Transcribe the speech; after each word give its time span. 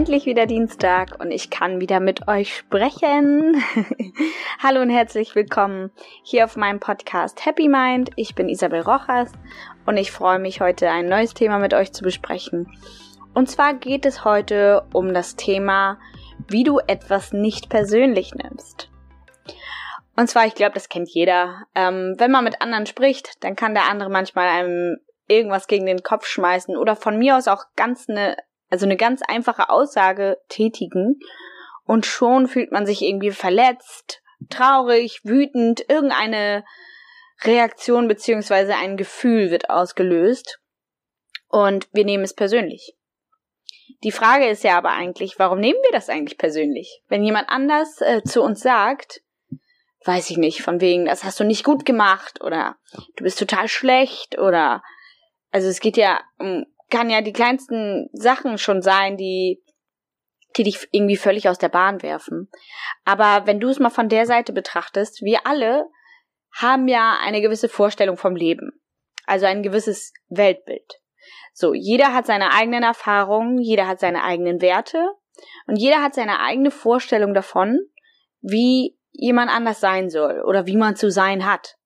endlich 0.00 0.24
wieder 0.24 0.46
Dienstag 0.46 1.20
und 1.20 1.30
ich 1.30 1.50
kann 1.50 1.78
wieder 1.78 2.00
mit 2.00 2.26
euch 2.26 2.56
sprechen. 2.56 3.62
Hallo 4.62 4.80
und 4.80 4.88
herzlich 4.88 5.34
willkommen 5.34 5.90
hier 6.22 6.46
auf 6.46 6.56
meinem 6.56 6.80
Podcast 6.80 7.44
Happy 7.44 7.68
Mind. 7.68 8.08
Ich 8.16 8.34
bin 8.34 8.48
Isabel 8.48 8.80
Rochas 8.80 9.30
und 9.84 9.98
ich 9.98 10.10
freue 10.10 10.38
mich 10.38 10.62
heute 10.62 10.88
ein 10.88 11.04
neues 11.04 11.34
Thema 11.34 11.58
mit 11.58 11.74
euch 11.74 11.92
zu 11.92 12.02
besprechen. 12.02 12.66
Und 13.34 13.50
zwar 13.50 13.74
geht 13.74 14.06
es 14.06 14.24
heute 14.24 14.86
um 14.94 15.12
das 15.12 15.36
Thema, 15.36 15.98
wie 16.48 16.64
du 16.64 16.78
etwas 16.78 17.34
nicht 17.34 17.68
persönlich 17.68 18.34
nimmst. 18.34 18.88
Und 20.16 20.28
zwar, 20.28 20.46
ich 20.46 20.54
glaube, 20.54 20.72
das 20.72 20.88
kennt 20.88 21.10
jeder. 21.10 21.66
Ähm, 21.74 22.14
wenn 22.16 22.30
man 22.30 22.44
mit 22.44 22.62
anderen 22.62 22.86
spricht, 22.86 23.44
dann 23.44 23.54
kann 23.54 23.74
der 23.74 23.90
andere 23.90 24.08
manchmal 24.08 24.48
einem 24.48 24.96
irgendwas 25.28 25.66
gegen 25.66 25.84
den 25.84 26.02
Kopf 26.02 26.24
schmeißen 26.24 26.74
oder 26.74 26.96
von 26.96 27.18
mir 27.18 27.36
aus 27.36 27.48
auch 27.48 27.64
ganz 27.76 28.08
eine 28.08 28.38
also 28.70 28.86
eine 28.86 28.96
ganz 28.96 29.20
einfache 29.26 29.68
Aussage 29.68 30.38
tätigen 30.48 31.18
und 31.84 32.06
schon 32.06 32.46
fühlt 32.46 32.72
man 32.72 32.86
sich 32.86 33.02
irgendwie 33.02 33.32
verletzt, 33.32 34.22
traurig, 34.48 35.20
wütend, 35.24 35.84
irgendeine 35.88 36.64
Reaktion 37.42 38.08
beziehungsweise 38.08 38.76
ein 38.76 38.96
Gefühl 38.96 39.50
wird 39.50 39.70
ausgelöst 39.70 40.60
und 41.48 41.88
wir 41.92 42.04
nehmen 42.04 42.24
es 42.24 42.34
persönlich. 42.34 42.94
Die 44.04 44.12
Frage 44.12 44.48
ist 44.48 44.64
ja 44.64 44.78
aber 44.78 44.90
eigentlich, 44.90 45.38
warum 45.38 45.58
nehmen 45.58 45.78
wir 45.82 45.92
das 45.92 46.08
eigentlich 46.08 46.38
persönlich? 46.38 47.02
Wenn 47.08 47.24
jemand 47.24 47.48
anders 47.48 48.00
äh, 48.00 48.22
zu 48.22 48.42
uns 48.42 48.60
sagt, 48.60 49.20
weiß 50.04 50.30
ich 50.30 50.38
nicht, 50.38 50.62
von 50.62 50.80
wegen, 50.80 51.04
das 51.04 51.24
hast 51.24 51.40
du 51.40 51.44
nicht 51.44 51.64
gut 51.64 51.84
gemacht 51.84 52.40
oder 52.42 52.76
du 53.16 53.24
bist 53.24 53.38
total 53.38 53.68
schlecht 53.68 54.38
oder 54.38 54.82
also 55.50 55.68
es 55.68 55.80
geht 55.80 55.96
ja 55.96 56.20
um 56.38 56.64
kann 56.90 57.10
ja 57.10 57.20
die 57.22 57.32
kleinsten 57.32 58.08
Sachen 58.12 58.58
schon 58.58 58.82
sein, 58.82 59.16
die 59.16 59.62
die 60.56 60.64
dich 60.64 60.88
irgendwie 60.92 61.16
völlig 61.16 61.48
aus 61.48 61.58
der 61.58 61.68
Bahn 61.68 62.02
werfen. 62.02 62.50
Aber 63.04 63.46
wenn 63.46 63.60
du 63.60 63.68
es 63.68 63.78
mal 63.78 63.90
von 63.90 64.08
der 64.08 64.26
Seite 64.26 64.52
betrachtest, 64.52 65.22
wir 65.22 65.46
alle 65.46 65.86
haben 66.52 66.88
ja 66.88 67.18
eine 67.22 67.40
gewisse 67.40 67.68
Vorstellung 67.68 68.16
vom 68.16 68.34
Leben. 68.34 68.72
Also 69.26 69.46
ein 69.46 69.62
gewisses 69.62 70.12
Weltbild. 70.28 71.00
So, 71.52 71.74
jeder 71.74 72.12
hat 72.12 72.26
seine 72.26 72.52
eigenen 72.52 72.82
Erfahrungen, 72.82 73.58
jeder 73.58 73.86
hat 73.86 74.00
seine 74.00 74.24
eigenen 74.24 74.60
Werte 74.60 75.06
und 75.66 75.76
jeder 75.76 76.02
hat 76.02 76.14
seine 76.14 76.40
eigene 76.40 76.70
Vorstellung 76.70 77.34
davon, 77.34 77.78
wie 78.40 78.98
jemand 79.12 79.50
anders 79.50 79.80
sein 79.80 80.10
soll 80.10 80.42
oder 80.42 80.66
wie 80.66 80.76
man 80.76 80.96
zu 80.96 81.10
sein 81.10 81.46
hat. 81.46 81.76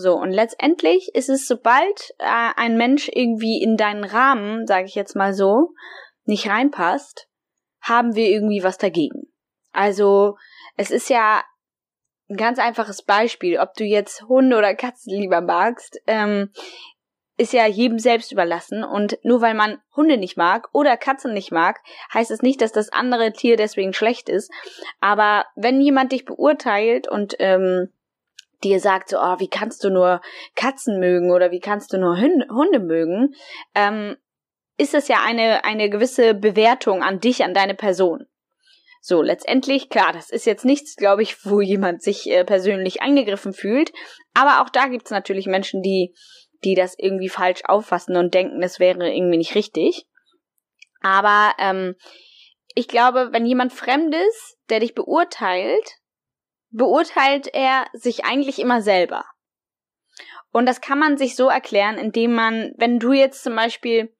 So, 0.00 0.14
und 0.14 0.30
letztendlich 0.30 1.10
ist 1.14 1.28
es, 1.28 1.48
sobald 1.48 2.14
äh, 2.18 2.50
ein 2.54 2.76
Mensch 2.76 3.10
irgendwie 3.12 3.60
in 3.60 3.76
deinen 3.76 4.04
Rahmen, 4.04 4.64
sage 4.64 4.86
ich 4.86 4.94
jetzt 4.94 5.16
mal 5.16 5.34
so, 5.34 5.74
nicht 6.24 6.48
reinpasst, 6.48 7.28
haben 7.80 8.14
wir 8.14 8.28
irgendwie 8.28 8.62
was 8.62 8.78
dagegen. 8.78 9.32
Also, 9.72 10.36
es 10.76 10.92
ist 10.92 11.10
ja 11.10 11.42
ein 12.30 12.36
ganz 12.36 12.60
einfaches 12.60 13.02
Beispiel, 13.02 13.58
ob 13.58 13.74
du 13.74 13.82
jetzt 13.82 14.22
Hunde 14.22 14.56
oder 14.56 14.76
Katzen 14.76 15.18
lieber 15.18 15.40
magst, 15.40 16.00
ähm, 16.06 16.52
ist 17.36 17.52
ja 17.52 17.66
jedem 17.66 17.98
selbst 17.98 18.30
überlassen. 18.30 18.84
Und 18.84 19.18
nur 19.24 19.40
weil 19.40 19.54
man 19.54 19.80
Hunde 19.96 20.16
nicht 20.16 20.36
mag 20.36 20.68
oder 20.72 20.96
Katzen 20.96 21.34
nicht 21.34 21.50
mag, 21.50 21.80
heißt 22.14 22.30
es 22.30 22.42
nicht, 22.42 22.60
dass 22.60 22.70
das 22.70 22.92
andere 22.92 23.32
Tier 23.32 23.56
deswegen 23.56 23.92
schlecht 23.92 24.28
ist. 24.28 24.48
Aber 25.00 25.44
wenn 25.56 25.80
jemand 25.80 26.12
dich 26.12 26.24
beurteilt 26.24 27.08
und 27.08 27.34
ähm, 27.40 27.92
dir 28.64 28.80
sagt 28.80 29.10
so, 29.10 29.18
oh, 29.18 29.38
wie 29.38 29.48
kannst 29.48 29.84
du 29.84 29.90
nur 29.90 30.20
Katzen 30.54 30.98
mögen 30.98 31.30
oder 31.30 31.50
wie 31.50 31.60
kannst 31.60 31.92
du 31.92 31.98
nur 31.98 32.16
Hunde 32.18 32.80
mögen, 32.80 33.34
ähm, 33.74 34.16
ist 34.76 34.94
es 34.94 35.08
ja 35.08 35.18
eine, 35.24 35.64
eine 35.64 35.90
gewisse 35.90 36.34
Bewertung 36.34 37.02
an 37.02 37.20
dich, 37.20 37.42
an 37.44 37.54
deine 37.54 37.74
Person. 37.74 38.26
So, 39.00 39.22
letztendlich, 39.22 39.90
klar, 39.90 40.12
das 40.12 40.30
ist 40.30 40.44
jetzt 40.44 40.64
nichts, 40.64 40.96
glaube 40.96 41.22
ich, 41.22 41.44
wo 41.44 41.60
jemand 41.60 42.02
sich 42.02 42.28
äh, 42.30 42.44
persönlich 42.44 43.00
angegriffen 43.00 43.52
fühlt, 43.52 43.92
aber 44.34 44.62
auch 44.62 44.70
da 44.70 44.86
gibt 44.86 45.06
es 45.06 45.10
natürlich 45.10 45.46
Menschen, 45.46 45.82
die, 45.82 46.14
die 46.64 46.74
das 46.74 46.94
irgendwie 46.98 47.28
falsch 47.28 47.62
auffassen 47.64 48.16
und 48.16 48.34
denken, 48.34 48.62
es 48.62 48.80
wäre 48.80 49.10
irgendwie 49.10 49.38
nicht 49.38 49.54
richtig. 49.54 50.06
Aber 51.00 51.52
ähm, 51.58 51.94
ich 52.74 52.88
glaube, 52.88 53.28
wenn 53.32 53.46
jemand 53.46 53.72
Fremdes, 53.72 54.56
der 54.68 54.80
dich 54.80 54.94
beurteilt, 54.94 55.98
beurteilt 56.70 57.48
er 57.52 57.86
sich 57.92 58.24
eigentlich 58.24 58.58
immer 58.58 58.82
selber. 58.82 59.24
Und 60.50 60.66
das 60.66 60.80
kann 60.80 60.98
man 60.98 61.18
sich 61.18 61.36
so 61.36 61.48
erklären, 61.48 61.98
indem 61.98 62.34
man, 62.34 62.72
wenn 62.76 62.98
du 62.98 63.12
jetzt 63.12 63.42
zum 63.42 63.54
Beispiel, 63.54 64.14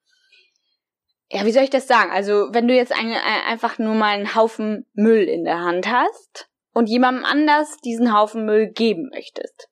ja, 1.30 1.44
wie 1.44 1.52
soll 1.52 1.64
ich 1.64 1.70
das 1.70 1.86
sagen? 1.86 2.10
Also, 2.10 2.48
wenn 2.52 2.68
du 2.68 2.74
jetzt 2.74 2.92
ein, 2.92 3.12
einfach 3.12 3.78
nur 3.78 3.94
mal 3.94 4.14
einen 4.14 4.34
Haufen 4.34 4.86
Müll 4.94 5.24
in 5.24 5.44
der 5.44 5.60
Hand 5.60 5.90
hast 5.90 6.48
und 6.72 6.88
jemandem 6.88 7.24
anders 7.24 7.76
diesen 7.78 8.16
Haufen 8.16 8.44
Müll 8.44 8.68
geben 8.68 9.10
möchtest, 9.12 9.68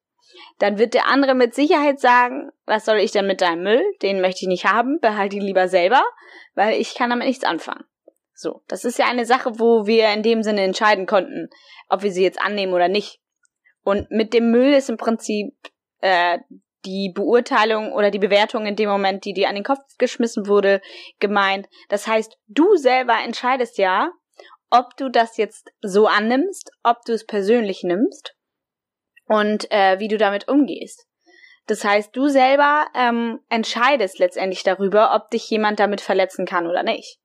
dann 0.58 0.78
wird 0.78 0.94
der 0.94 1.08
andere 1.08 1.34
mit 1.34 1.54
Sicherheit 1.54 2.00
sagen, 2.00 2.50
was 2.66 2.84
soll 2.84 2.98
ich 2.98 3.12
denn 3.12 3.26
mit 3.26 3.40
deinem 3.40 3.62
Müll? 3.62 3.82
Den 4.02 4.20
möchte 4.20 4.42
ich 4.42 4.48
nicht 4.48 4.66
haben, 4.66 4.98
behalte 5.00 5.36
ihn 5.36 5.42
lieber 5.42 5.68
selber, 5.68 6.02
weil 6.54 6.80
ich 6.80 6.94
kann 6.94 7.10
damit 7.10 7.26
nichts 7.26 7.44
anfangen. 7.44 7.84
So, 8.38 8.62
das 8.68 8.84
ist 8.84 8.98
ja 8.98 9.06
eine 9.06 9.24
Sache, 9.24 9.58
wo 9.58 9.86
wir 9.86 10.12
in 10.12 10.22
dem 10.22 10.42
Sinne 10.42 10.60
entscheiden 10.62 11.06
konnten, 11.06 11.48
ob 11.88 12.02
wir 12.02 12.12
sie 12.12 12.22
jetzt 12.22 12.40
annehmen 12.40 12.74
oder 12.74 12.88
nicht. 12.88 13.18
Und 13.82 14.10
mit 14.10 14.34
dem 14.34 14.50
Müll 14.50 14.74
ist 14.74 14.90
im 14.90 14.98
Prinzip 14.98 15.54
äh, 16.02 16.38
die 16.84 17.10
Beurteilung 17.14 17.92
oder 17.92 18.10
die 18.10 18.18
Bewertung 18.18 18.66
in 18.66 18.76
dem 18.76 18.90
Moment, 18.90 19.24
die 19.24 19.32
dir 19.32 19.48
an 19.48 19.54
den 19.54 19.64
Kopf 19.64 19.80
geschmissen 19.96 20.46
wurde, 20.46 20.82
gemeint. 21.18 21.66
Das 21.88 22.06
heißt, 22.06 22.36
du 22.46 22.76
selber 22.76 23.16
entscheidest 23.24 23.78
ja, 23.78 24.10
ob 24.68 24.94
du 24.98 25.08
das 25.08 25.38
jetzt 25.38 25.70
so 25.80 26.06
annimmst, 26.06 26.70
ob 26.82 27.06
du 27.06 27.14
es 27.14 27.24
persönlich 27.24 27.84
nimmst 27.84 28.34
und 29.24 29.70
äh, 29.70 29.98
wie 29.98 30.08
du 30.08 30.18
damit 30.18 30.46
umgehst. 30.46 31.06
Das 31.66 31.84
heißt, 31.84 32.14
du 32.14 32.28
selber 32.28 32.86
ähm, 32.94 33.40
entscheidest 33.48 34.18
letztendlich 34.18 34.62
darüber, 34.62 35.14
ob 35.14 35.30
dich 35.30 35.48
jemand 35.48 35.80
damit 35.80 36.02
verletzen 36.02 36.44
kann 36.44 36.66
oder 36.66 36.82
nicht. 36.82 37.18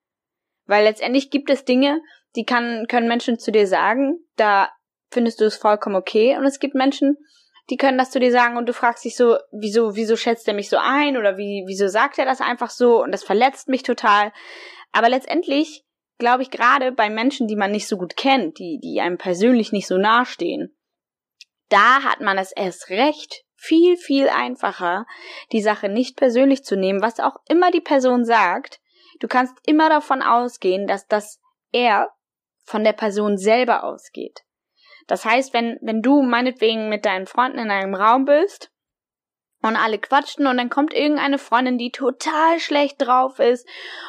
Weil 0.72 0.86
letztendlich 0.86 1.32
gibt 1.32 1.50
es 1.50 1.66
Dinge, 1.66 2.02
die 2.38 2.46
kann, 2.46 2.86
können 2.88 3.10
Menschen 3.10 3.38
zu 3.38 3.52
dir 3.52 3.68
sagen, 3.68 4.20
da 4.38 4.70
findest 5.12 5.42
du 5.42 5.46
es 5.46 5.58
vollkommen 5.58 5.98
okay. 5.98 6.38
Und 6.38 6.46
es 6.46 6.62
gibt 6.62 6.76
Menschen, 6.76 7.18
die 7.70 7.76
können 7.76 7.98
das 7.98 8.10
zu 8.10 8.22
dir 8.22 8.32
sagen 8.32 8.56
und 8.56 8.70
du 8.70 8.74
fragst 8.74 9.04
dich 9.04 9.18
so, 9.18 9.36
wieso, 9.52 9.98
wieso 9.98 10.16
schätzt 10.16 10.48
er 10.48 10.54
mich 10.54 10.70
so 10.70 10.78
ein 10.78 11.18
oder 11.18 11.36
wie, 11.36 11.66
wieso 11.68 11.90
sagt 11.90 12.20
er 12.20 12.24
das 12.24 12.40
einfach 12.40 12.70
so 12.70 13.04
und 13.04 13.12
das 13.12 13.22
verletzt 13.22 13.68
mich 13.68 13.84
total. 13.84 14.32
Aber 14.94 15.10
letztendlich 15.10 15.84
glaube 16.20 16.44
ich 16.44 16.52
gerade 16.52 16.94
bei 16.94 17.10
Menschen, 17.10 17.50
die 17.50 17.58
man 17.58 17.72
nicht 17.72 17.90
so 17.90 17.98
gut 17.98 18.16
kennt, 18.16 18.58
die, 18.58 18.80
die 18.82 19.02
einem 19.02 19.18
persönlich 19.18 19.74
nicht 19.74 19.88
so 19.88 19.98
nahestehen, 19.98 20.74
da 21.68 22.04
hat 22.04 22.22
man 22.22 22.38
es 22.38 22.54
erst 22.54 22.90
recht 22.90 23.44
viel, 23.58 23.98
viel 23.98 24.30
einfacher, 24.30 25.06
die 25.52 25.62
Sache 25.62 25.90
nicht 25.90 26.16
persönlich 26.16 26.64
zu 26.64 26.78
nehmen, 26.78 27.02
was 27.02 27.20
auch 27.20 27.36
immer 27.50 27.72
die 27.72 27.82
Person 27.82 28.24
sagt, 28.24 28.80
Du 29.22 29.28
kannst 29.28 29.56
immer 29.66 29.88
davon 29.88 30.22
ausgehen, 30.22 30.88
dass 30.88 31.08
das 31.08 31.40
er 31.72 32.10
von 32.66 32.84
der 32.84 32.94
Person 32.94 33.38
selber 33.38 33.84
ausgeht. 33.84 34.42
Das 35.08 35.26
heißt, 35.26 35.54
wenn, 35.54 35.78
wenn 35.82 36.02
du 36.02 36.24
meinetwegen 36.24 36.90
mit 36.90 37.06
deinen 37.06 37.28
Freunden 37.28 37.60
in 37.60 37.72
einem 37.72 37.94
Raum 37.94 38.26
bist 38.26 38.72
und 39.62 39.76
alle 39.76 40.00
quatschen 40.00 40.48
und 40.48 40.58
dann 40.58 40.70
kommt 40.70 40.94
irgendeine 40.94 41.38
Freundin, 41.38 41.78
die 41.78 41.92
total 41.92 42.60
schlecht 42.60 42.96
drauf 43.00 43.40
ist 43.40 43.68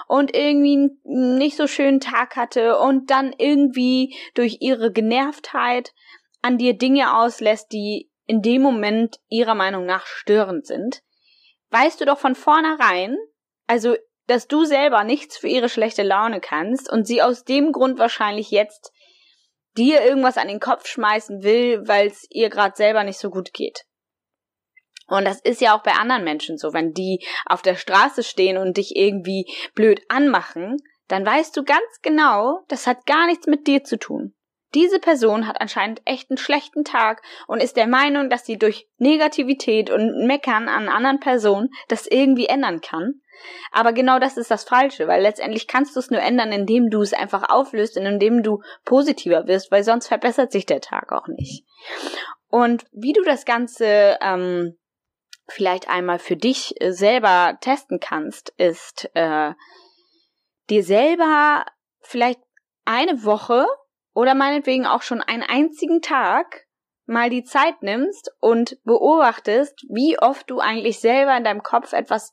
und 0.09 0.34
irgendwie 0.34 0.91
einen 1.05 1.37
nicht 1.37 1.56
so 1.56 1.67
schönen 1.67 2.00
Tag 2.00 2.37
hatte 2.37 2.79
und 2.79 3.11
dann 3.11 3.34
irgendwie 3.37 4.17
durch 4.35 4.59
ihre 4.61 4.93
Genervtheit 4.93 5.93
an 6.41 6.56
dir 6.56 6.76
Dinge 6.76 7.17
auslässt, 7.17 7.70
die 7.73 8.11
in 8.26 8.41
dem 8.41 8.62
Moment 8.62 9.19
ihrer 9.29 9.55
Meinung 9.55 9.85
nach 9.85 10.06
störend 10.06 10.67
sind, 10.67 11.03
weißt 11.70 12.00
du 12.00 12.06
doch 12.06 12.19
von 12.19 12.35
vornherein, 12.35 13.17
also 13.67 13.94
dass 14.32 14.49
du 14.49 14.64
selber 14.64 15.05
nichts 15.05 15.37
für 15.37 15.49
ihre 15.49 15.69
schlechte 15.69 16.02
Laune 16.02 16.40
kannst 16.40 16.90
und 16.90 17.06
sie 17.06 17.20
aus 17.20 17.44
dem 17.44 17.70
Grund 17.70 17.99
wahrscheinlich 17.99 18.50
jetzt 18.50 18.90
dir 19.76 20.02
irgendwas 20.02 20.38
an 20.38 20.49
den 20.49 20.58
Kopf 20.58 20.87
schmeißen 20.87 21.43
will, 21.43 21.87
weil 21.87 22.06
es 22.06 22.26
ihr 22.31 22.49
gerade 22.49 22.75
selber 22.75 23.05
nicht 23.05 23.19
so 23.19 23.29
gut 23.29 23.52
geht. 23.52 23.84
Und 25.06 25.26
das 25.26 25.38
ist 25.43 25.61
ja 25.61 25.76
auch 25.76 25.82
bei 25.82 25.93
anderen 25.93 26.25
Menschen 26.25 26.56
so, 26.56 26.73
wenn 26.73 26.94
die 26.94 27.23
auf 27.44 27.61
der 27.61 27.75
Straße 27.75 28.23
stehen 28.23 28.56
und 28.56 28.79
dich 28.79 28.96
irgendwie 28.96 29.44
blöd 29.75 30.00
anmachen, 30.08 30.78
dann 31.08 31.26
weißt 31.26 31.55
du 31.55 31.62
ganz 31.62 32.00
genau, 32.00 32.61
das 32.69 32.87
hat 32.87 33.05
gar 33.05 33.26
nichts 33.26 33.46
mit 33.46 33.67
dir 33.67 33.85
zu 33.85 33.99
tun. 33.99 34.35
Diese 34.75 34.99
Person 34.99 35.47
hat 35.47 35.61
anscheinend 35.61 36.01
echt 36.05 36.31
einen 36.31 36.39
schlechten 36.39 36.85
Tag 36.85 37.23
und 37.47 37.63
ist 37.63 37.77
der 37.77 37.87
Meinung, 37.87 38.31
dass 38.31 38.47
sie 38.47 38.59
durch 38.59 38.89
Negativität 38.99 39.91
und 39.91 40.27
Meckern 40.27 40.69
an 40.69 40.89
anderen 40.89 41.21
Personen 41.21 41.71
das 41.89 42.07
irgendwie 42.07 42.47
ändern 42.47 42.81
kann. 42.81 43.21
Aber 43.71 43.93
genau 43.93 44.19
das 44.19 44.37
ist 44.37 44.51
das 44.51 44.65
Falsche, 44.65 45.09
weil 45.09 45.23
letztendlich 45.23 45.67
kannst 45.67 45.97
du 45.97 46.01
es 46.01 46.11
nur 46.11 46.21
ändern, 46.21 46.53
indem 46.53 46.91
du 46.91 47.03
es 47.03 47.13
einfach 47.13 47.49
auflöst 47.49 47.97
und 47.97 48.07
indem 48.07 48.43
du 48.43 48.63
positiver 48.85 49.47
wirst, 49.47 49.71
weil 49.71 49.85
sonst 49.85 50.09
verbessert 50.09 50.53
sich 50.53 50.67
der 50.67 50.81
Tag 50.81 51.13
auch 51.13 51.27
nicht. 51.27 51.65
Und 52.49 52.85
wie 52.93 53.13
du 53.13 53.23
das 53.23 53.45
Ganze 53.45 54.19
ähm, 54.21 54.79
vielleicht 55.49 55.89
einmal 55.89 56.19
für 56.19 56.37
dich 56.37 56.75
selber 56.81 57.59
testen 57.61 57.99
kannst, 58.01 58.51
ist 58.59 59.11
äh, 59.15 59.53
dir 60.71 60.85
selber 60.85 61.65
vielleicht 62.01 62.41
eine 62.85 63.25
Woche 63.25 63.67
oder 64.14 64.35
meinetwegen 64.35 64.87
auch 64.87 65.03
schon 65.03 65.20
einen 65.20 65.43
einzigen 65.43 66.00
Tag 66.03 66.67
mal 67.06 67.31
die 67.31 67.44
Zeit 67.44 67.82
nimmst 67.82 68.31
und 68.41 68.79
beobachtest, 68.85 69.85
wie 69.88 70.19
oft 70.19 70.49
du 70.50 70.61
eigentlich 70.61 71.00
selber 71.00 71.37
in 71.37 71.44
deinem 71.44 71.62
Kopf 71.62 71.93
etwas 71.93 72.32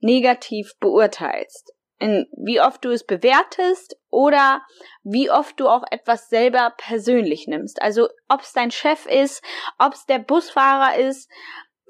negativ 0.00 0.72
beurteilst. 0.80 1.72
In 2.00 2.26
wie 2.36 2.60
oft 2.60 2.84
du 2.84 2.90
es 2.90 3.04
bewertest 3.04 3.96
oder 4.08 4.62
wie 5.02 5.30
oft 5.30 5.58
du 5.58 5.68
auch 5.68 5.82
etwas 5.90 6.28
selber 6.28 6.72
persönlich 6.76 7.48
nimmst. 7.48 7.82
Also 7.82 8.08
ob 8.28 8.42
es 8.42 8.52
dein 8.52 8.70
Chef 8.70 9.06
ist, 9.06 9.42
ob 9.78 9.94
es 9.94 10.06
der 10.06 10.20
Busfahrer 10.20 10.96
ist, 10.96 11.28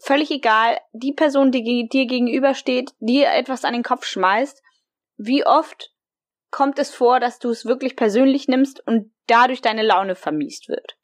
völlig 0.02 0.31
egal, 0.31 0.79
die 0.93 1.12
Person, 1.12 1.50
die 1.50 1.88
dir 1.88 2.06
gegenübersteht, 2.06 2.93
dir 3.00 3.31
etwas 3.32 3.64
an 3.64 3.75
den 3.75 3.82
Kopf 3.82 4.06
schmeißt, 4.06 4.62
wie 5.19 5.44
oft 5.44 5.90
kommt 6.50 6.79
es 6.79 6.95
vor, 6.95 7.21
dass 7.21 7.39
du 7.39 7.50
es 7.50 7.67
wirklich 7.67 7.97
persönlich 7.97 8.49
nimmst 8.49 8.87
und 8.87 9.12
dadurch 9.27 9.61
deine 9.61 9.83
Laune 9.83 10.15
vermiest 10.15 10.69
wird. 10.69 10.97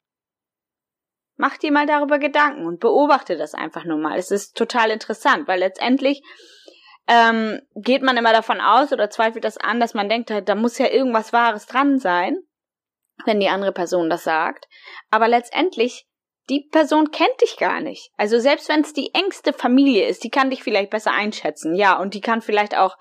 Mach 1.37 1.57
dir 1.57 1.71
mal 1.71 1.85
darüber 1.85 2.17
Gedanken 2.17 2.65
und 2.65 2.79
beobachte 2.79 3.37
das 3.37 3.53
einfach 3.53 3.83
nur 3.83 3.97
mal. 3.97 4.17
Es 4.17 4.31
ist 4.31 4.55
total 4.55 4.89
interessant, 4.89 5.47
weil 5.47 5.59
letztendlich 5.59 6.21
ähm, 7.07 7.61
geht 7.75 8.01
man 8.01 8.17
immer 8.17 8.31
davon 8.31 8.61
aus 8.61 8.91
oder 8.91 9.09
zweifelt 9.09 9.43
das 9.43 9.57
an, 9.57 9.79
dass 9.79 9.93
man 9.93 10.09
denkt, 10.09 10.31
da 10.45 10.55
muss 10.55 10.77
ja 10.77 10.87
irgendwas 10.87 11.33
Wahres 11.33 11.65
dran 11.65 11.99
sein, 11.99 12.37
wenn 13.25 13.39
die 13.39 13.49
andere 13.49 13.73
Person 13.73 14.09
das 14.09 14.23
sagt. 14.23 14.67
Aber 15.11 15.27
letztendlich, 15.27 16.07
die 16.49 16.67
Person 16.71 17.11
kennt 17.11 17.41
dich 17.41 17.57
gar 17.57 17.81
nicht. 17.81 18.11
Also 18.17 18.39
selbst 18.39 18.69
wenn 18.69 18.81
es 18.81 18.93
die 18.93 19.13
engste 19.13 19.51
Familie 19.53 20.07
ist, 20.07 20.23
die 20.23 20.29
kann 20.29 20.49
dich 20.49 20.63
vielleicht 20.63 20.89
besser 20.89 21.11
einschätzen, 21.11 21.75
ja, 21.75 21.99
und 21.99 22.13
die 22.13 22.21
kann 22.21 22.41
vielleicht 22.41 22.77
auch 22.77 22.97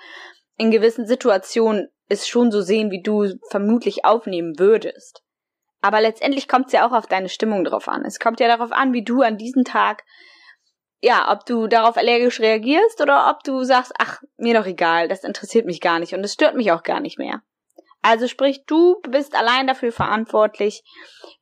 in 0.56 0.70
gewissen 0.70 1.06
Situationen 1.06 1.88
es 2.08 2.28
schon 2.28 2.50
so 2.50 2.60
sehen, 2.60 2.90
wie 2.90 3.02
du 3.02 3.34
vermutlich 3.50 4.04
aufnehmen 4.04 4.58
würdest. 4.58 5.22
Aber 5.80 6.00
letztendlich 6.00 6.48
kommt 6.48 6.66
es 6.66 6.72
ja 6.72 6.86
auch 6.86 6.92
auf 6.92 7.06
deine 7.06 7.28
Stimmung 7.28 7.64
drauf 7.64 7.88
an. 7.88 8.04
Es 8.04 8.18
kommt 8.18 8.40
ja 8.40 8.48
darauf 8.48 8.72
an, 8.72 8.92
wie 8.92 9.04
du 9.04 9.22
an 9.22 9.36
diesem 9.36 9.64
Tag, 9.64 10.04
ja, 11.02 11.30
ob 11.30 11.44
du 11.44 11.66
darauf 11.66 11.96
allergisch 11.96 12.40
reagierst 12.40 13.00
oder 13.02 13.30
ob 13.30 13.42
du 13.42 13.62
sagst, 13.64 13.92
ach, 13.98 14.22
mir 14.36 14.54
doch 14.54 14.66
egal, 14.66 15.08
das 15.08 15.24
interessiert 15.24 15.66
mich 15.66 15.80
gar 15.80 15.98
nicht 15.98 16.14
und 16.14 16.24
es 16.24 16.32
stört 16.32 16.54
mich 16.54 16.72
auch 16.72 16.82
gar 16.82 17.00
nicht 17.00 17.18
mehr. 17.18 17.42
Also 18.00 18.28
sprich, 18.28 18.64
du 18.66 19.00
bist 19.08 19.34
allein 19.34 19.66
dafür 19.66 19.92
verantwortlich, 19.92 20.82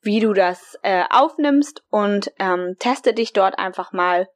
wie 0.01 0.21
du 0.21 0.33
das 0.33 0.79
äh, 0.83 1.05
aufnimmst 1.11 1.85
und 1.91 2.33
ähm, 2.39 2.77
teste 2.79 3.15
dich 3.15 3.33
dort 3.33 3.59
einfach 3.59 3.93
mal 3.93 4.29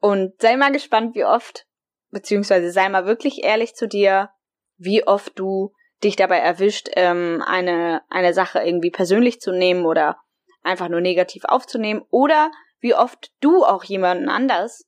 und 0.00 0.40
sei 0.40 0.56
mal 0.56 0.72
gespannt, 0.72 1.14
wie 1.14 1.24
oft, 1.24 1.66
beziehungsweise 2.10 2.70
sei 2.70 2.88
mal 2.88 3.06
wirklich 3.06 3.44
ehrlich 3.44 3.74
zu 3.74 3.88
dir, 3.88 4.30
wie 4.76 5.06
oft 5.06 5.38
du 5.38 5.72
dich 6.02 6.16
dabei 6.16 6.38
erwischt, 6.38 6.88
ähm, 6.94 7.42
eine, 7.46 8.02
eine 8.08 8.32
Sache 8.32 8.60
irgendwie 8.60 8.90
persönlich 8.90 9.40
zu 9.40 9.52
nehmen 9.52 9.84
oder 9.84 10.16
einfach 10.62 10.88
nur 10.88 11.00
negativ 11.00 11.44
aufzunehmen 11.44 12.02
oder 12.10 12.50
wie 12.80 12.94
oft 12.94 13.32
du 13.40 13.64
auch 13.64 13.84
jemanden 13.84 14.28
anders 14.28 14.86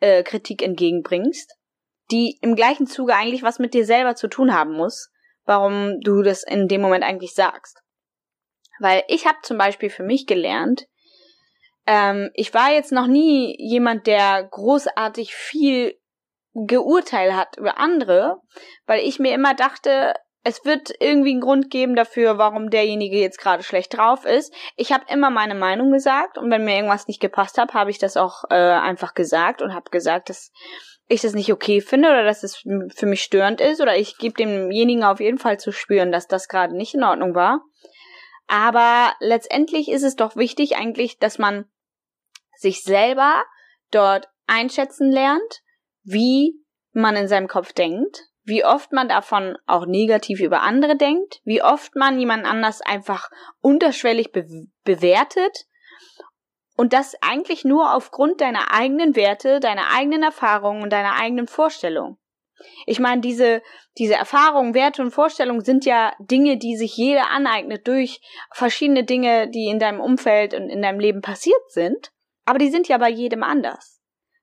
äh, 0.00 0.22
Kritik 0.22 0.62
entgegenbringst, 0.62 1.54
die 2.10 2.38
im 2.42 2.56
gleichen 2.56 2.86
Zuge 2.86 3.14
eigentlich 3.14 3.42
was 3.42 3.58
mit 3.58 3.72
dir 3.72 3.86
selber 3.86 4.14
zu 4.14 4.28
tun 4.28 4.54
haben 4.54 4.72
muss, 4.72 5.10
warum 5.44 6.00
du 6.00 6.22
das 6.22 6.42
in 6.42 6.68
dem 6.68 6.82
Moment 6.82 7.04
eigentlich 7.04 7.34
sagst. 7.34 7.80
Weil 8.78 9.02
ich 9.08 9.26
habe 9.26 9.38
zum 9.42 9.58
Beispiel 9.58 9.90
für 9.90 10.02
mich 10.02 10.26
gelernt, 10.26 10.86
ähm, 11.86 12.30
ich 12.34 12.52
war 12.52 12.72
jetzt 12.72 12.92
noch 12.92 13.06
nie 13.06 13.56
jemand, 13.58 14.06
der 14.06 14.44
großartig 14.44 15.34
viel 15.34 15.99
geurteilt 16.54 17.32
hat 17.34 17.56
über 17.56 17.78
andere, 17.78 18.40
weil 18.86 19.00
ich 19.06 19.18
mir 19.18 19.34
immer 19.34 19.54
dachte, 19.54 20.14
es 20.42 20.64
wird 20.64 20.90
irgendwie 21.00 21.32
einen 21.32 21.40
Grund 21.40 21.70
geben 21.70 21.94
dafür, 21.94 22.38
warum 22.38 22.70
derjenige 22.70 23.18
jetzt 23.18 23.38
gerade 23.38 23.62
schlecht 23.62 23.96
drauf 23.96 24.24
ist. 24.24 24.54
Ich 24.76 24.90
habe 24.92 25.04
immer 25.08 25.30
meine 25.30 25.54
Meinung 25.54 25.92
gesagt 25.92 26.38
und 26.38 26.50
wenn 26.50 26.64
mir 26.64 26.76
irgendwas 26.76 27.08
nicht 27.08 27.20
gepasst 27.20 27.58
hat, 27.58 27.74
habe 27.74 27.90
ich 27.90 27.98
das 27.98 28.16
auch 28.16 28.44
äh, 28.48 28.54
einfach 28.54 29.14
gesagt 29.14 29.60
und 29.60 29.74
habe 29.74 29.90
gesagt, 29.90 30.30
dass 30.30 30.50
ich 31.08 31.20
das 31.20 31.34
nicht 31.34 31.52
okay 31.52 31.80
finde 31.80 32.08
oder 32.08 32.22
dass 32.22 32.42
es 32.42 32.56
für 32.56 33.06
mich 33.06 33.22
störend 33.22 33.60
ist 33.60 33.80
oder 33.80 33.96
ich 33.96 34.16
gebe 34.16 34.34
demjenigen 34.34 35.04
auf 35.04 35.20
jeden 35.20 35.38
Fall 35.38 35.58
zu 35.58 35.72
spüren, 35.72 36.12
dass 36.12 36.26
das 36.26 36.48
gerade 36.48 36.74
nicht 36.74 36.94
in 36.94 37.02
Ordnung 37.02 37.34
war. 37.34 37.60
Aber 38.46 39.12
letztendlich 39.20 39.90
ist 39.90 40.02
es 40.02 40.16
doch 40.16 40.36
wichtig 40.36 40.76
eigentlich, 40.76 41.18
dass 41.18 41.38
man 41.38 41.66
sich 42.56 42.82
selber 42.82 43.44
dort 43.90 44.28
einschätzen 44.46 45.10
lernt, 45.10 45.62
wie 46.02 46.62
man 46.92 47.16
in 47.16 47.28
seinem 47.28 47.48
Kopf 47.48 47.72
denkt 47.72 48.30
wie 48.50 48.64
oft 48.64 48.92
man 48.92 49.08
davon 49.08 49.56
auch 49.66 49.86
negativ 49.86 50.40
über 50.40 50.62
andere 50.62 50.96
denkt, 50.96 51.40
wie 51.44 51.62
oft 51.62 51.94
man 51.96 52.18
jemand 52.18 52.46
anders 52.46 52.80
einfach 52.80 53.30
unterschwellig 53.60 54.32
be 54.32 54.44
bewertet 54.84 55.66
und 56.76 56.92
das 56.92 57.14
eigentlich 57.20 57.64
nur 57.64 57.94
aufgrund 57.94 58.40
deiner 58.40 58.72
eigenen 58.72 59.14
Werte, 59.14 59.60
deiner 59.60 59.92
eigenen 59.94 60.22
Erfahrungen 60.22 60.82
und 60.82 60.90
deiner 60.90 61.16
eigenen 61.16 61.46
Vorstellung. 61.46 62.18
Ich 62.86 62.98
meine, 62.98 63.20
diese, 63.20 63.62
diese 63.98 64.14
Erfahrungen, 64.14 64.74
Werte 64.74 65.00
und 65.02 65.12
Vorstellungen 65.12 65.62
sind 65.62 65.84
ja 65.84 66.12
Dinge, 66.18 66.58
die 66.58 66.76
sich 66.76 66.96
jeder 66.96 67.30
aneignet 67.30 67.86
durch 67.86 68.20
verschiedene 68.52 69.04
Dinge, 69.04 69.48
die 69.48 69.66
in 69.66 69.78
deinem 69.78 70.00
Umfeld 70.00 70.54
und 70.54 70.68
in 70.68 70.82
deinem 70.82 71.00
Leben 71.00 71.20
passiert 71.22 71.70
sind. 71.70 72.10
Aber 72.44 72.58
die 72.58 72.70
sind 72.70 72.88
ja 72.88 72.98
bei 72.98 73.08
jedem 73.08 73.42
anders. 73.42 73.99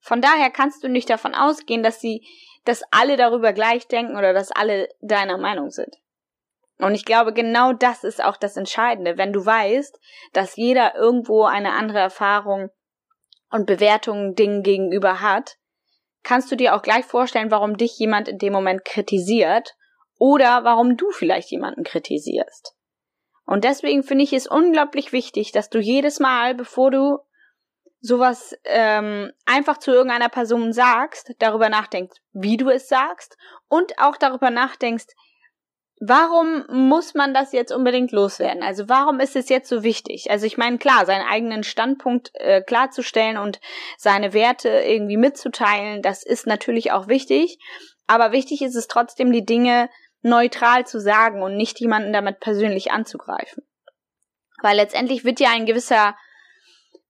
Von 0.07 0.21
daher 0.21 0.49
kannst 0.49 0.85
du 0.85 0.87
nicht 0.87 1.09
davon 1.09 1.35
ausgehen, 1.35 1.83
dass 1.83 1.99
sie 1.99 2.25
dass 2.63 2.83
alle 2.91 3.17
darüber 3.17 3.53
gleich 3.53 3.87
denken 3.87 4.17
oder 4.17 4.33
dass 4.33 4.51
alle 4.51 4.89
deiner 5.01 5.37
Meinung 5.37 5.69
sind. 5.69 5.95
Und 6.79 6.95
ich 6.95 7.05
glaube, 7.05 7.33
genau 7.33 7.73
das 7.73 8.03
ist 8.03 8.23
auch 8.23 8.37
das 8.37 8.57
Entscheidende. 8.57 9.17
Wenn 9.17 9.33
du 9.33 9.45
weißt, 9.45 9.99
dass 10.33 10.57
jeder 10.57 10.95
irgendwo 10.95 11.43
eine 11.43 11.73
andere 11.73 11.99
Erfahrung 11.99 12.69
und 13.49 13.65
Bewertung 13.65 14.35
Dingen 14.35 14.63
gegenüber 14.63 15.21
hat, 15.21 15.57
kannst 16.23 16.51
du 16.51 16.55
dir 16.55 16.75
auch 16.75 16.81
gleich 16.81 17.05
vorstellen, 17.05 17.51
warum 17.51 17.77
dich 17.77 17.97
jemand 17.99 18.27
in 18.27 18.37
dem 18.37 18.53
Moment 18.53 18.83
kritisiert 18.85 19.75
oder 20.17 20.63
warum 20.63 20.97
du 20.97 21.09
vielleicht 21.11 21.51
jemanden 21.51 21.83
kritisierst. 21.83 22.75
Und 23.45 23.63
deswegen 23.63 24.03
finde 24.03 24.25
ich 24.25 24.33
es 24.33 24.45
unglaublich 24.45 25.13
wichtig, 25.13 25.53
dass 25.53 25.69
du 25.69 25.79
jedes 25.79 26.19
Mal, 26.19 26.53
bevor 26.53 26.91
du 26.91 27.19
sowas 28.07 28.55
ähm, 28.63 29.31
einfach 29.45 29.77
zu 29.77 29.91
irgendeiner 29.91 30.29
Person 30.29 30.73
sagst, 30.73 31.33
darüber 31.39 31.69
nachdenkst, 31.69 32.17
wie 32.33 32.57
du 32.57 32.69
es 32.69 32.87
sagst 32.87 33.37
und 33.67 33.99
auch 33.99 34.17
darüber 34.17 34.49
nachdenkst, 34.49 35.07
warum 35.99 36.63
muss 36.69 37.15
man 37.15 37.33
das 37.33 37.51
jetzt 37.51 37.71
unbedingt 37.71 38.11
loswerden? 38.11 38.63
Also 38.63 38.87
warum 38.87 39.19
ist 39.19 39.35
es 39.35 39.49
jetzt 39.49 39.69
so 39.69 39.83
wichtig? 39.83 40.29
Also 40.29 40.45
ich 40.45 40.57
meine, 40.57 40.77
klar, 40.77 41.05
seinen 41.05 41.27
eigenen 41.27 41.63
Standpunkt 41.63 42.31
äh, 42.35 42.61
klarzustellen 42.61 43.37
und 43.37 43.59
seine 43.97 44.33
Werte 44.33 44.69
irgendwie 44.69 45.17
mitzuteilen, 45.17 46.01
das 46.01 46.23
ist 46.23 46.47
natürlich 46.47 46.91
auch 46.91 47.07
wichtig, 47.07 47.59
aber 48.05 48.31
wichtig 48.31 48.61
ist 48.61 48.75
es 48.75 48.87
trotzdem, 48.87 49.31
die 49.31 49.45
Dinge 49.45 49.89
neutral 50.21 50.85
zu 50.85 50.99
sagen 50.99 51.41
und 51.41 51.57
nicht 51.57 51.79
jemanden 51.79 52.13
damit 52.13 52.39
persönlich 52.39 52.91
anzugreifen. 52.91 53.63
Weil 54.61 54.77
letztendlich 54.77 55.23
wird 55.23 55.39
ja 55.39 55.49
ein 55.51 55.65
gewisser 55.65 56.15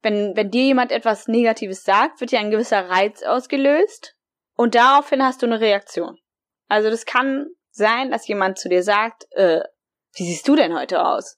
wenn, 0.01 0.35
wenn 0.35 0.51
dir 0.51 0.63
jemand 0.63 0.91
etwas 0.91 1.27
Negatives 1.27 1.83
sagt, 1.83 2.21
wird 2.21 2.31
ja 2.31 2.39
ein 2.39 2.51
gewisser 2.51 2.89
Reiz 2.89 3.23
ausgelöst 3.23 4.15
und 4.55 4.75
daraufhin 4.75 5.23
hast 5.23 5.41
du 5.41 5.45
eine 5.45 5.59
Reaktion. 5.59 6.17
Also 6.67 6.89
das 6.89 7.05
kann 7.05 7.47
sein, 7.71 8.11
dass 8.11 8.27
jemand 8.27 8.57
zu 8.57 8.69
dir 8.69 8.83
sagt, 8.83 9.25
äh, 9.31 9.61
wie 10.15 10.23
siehst 10.23 10.47
du 10.47 10.55
denn 10.55 10.75
heute 10.75 11.03
aus? 11.05 11.37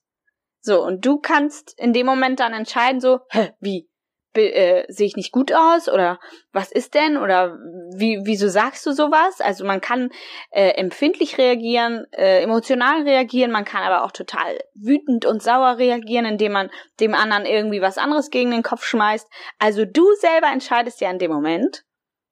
So, 0.61 0.83
und 0.83 1.05
du 1.05 1.19
kannst 1.19 1.79
in 1.79 1.93
dem 1.93 2.05
Moment 2.05 2.39
dann 2.39 2.53
entscheiden, 2.53 2.99
so, 2.99 3.19
hä, 3.29 3.53
wie? 3.59 3.88
Äh, 4.35 4.85
sehe 4.87 5.07
ich 5.07 5.15
nicht 5.15 5.31
gut 5.31 5.53
aus 5.53 5.89
oder 5.89 6.19
was 6.51 6.71
ist 6.71 6.93
denn 6.93 7.17
oder 7.17 7.57
wie 7.95 8.21
wieso 8.23 8.47
sagst 8.47 8.85
du 8.85 8.91
sowas? 8.91 9.41
Also 9.41 9.65
man 9.65 9.81
kann 9.81 10.11
äh, 10.51 10.69
empfindlich 10.71 11.37
reagieren, 11.37 12.05
äh, 12.11 12.41
emotional 12.43 13.03
reagieren, 13.03 13.51
man 13.51 13.65
kann 13.65 13.83
aber 13.83 14.03
auch 14.03 14.11
total 14.11 14.59
wütend 14.75 15.25
und 15.25 15.41
sauer 15.41 15.77
reagieren, 15.77 16.25
indem 16.25 16.51
man 16.51 16.69
dem 16.99 17.13
anderen 17.13 17.45
irgendwie 17.45 17.81
was 17.81 17.97
anderes 17.97 18.29
gegen 18.29 18.51
den 18.51 18.63
Kopf 18.63 18.83
schmeißt. 18.83 19.27
Also 19.57 19.85
du 19.85 20.05
selber 20.19 20.47
entscheidest 20.47 21.01
ja 21.01 21.09
in 21.09 21.19
dem 21.19 21.31
Moment, 21.31 21.83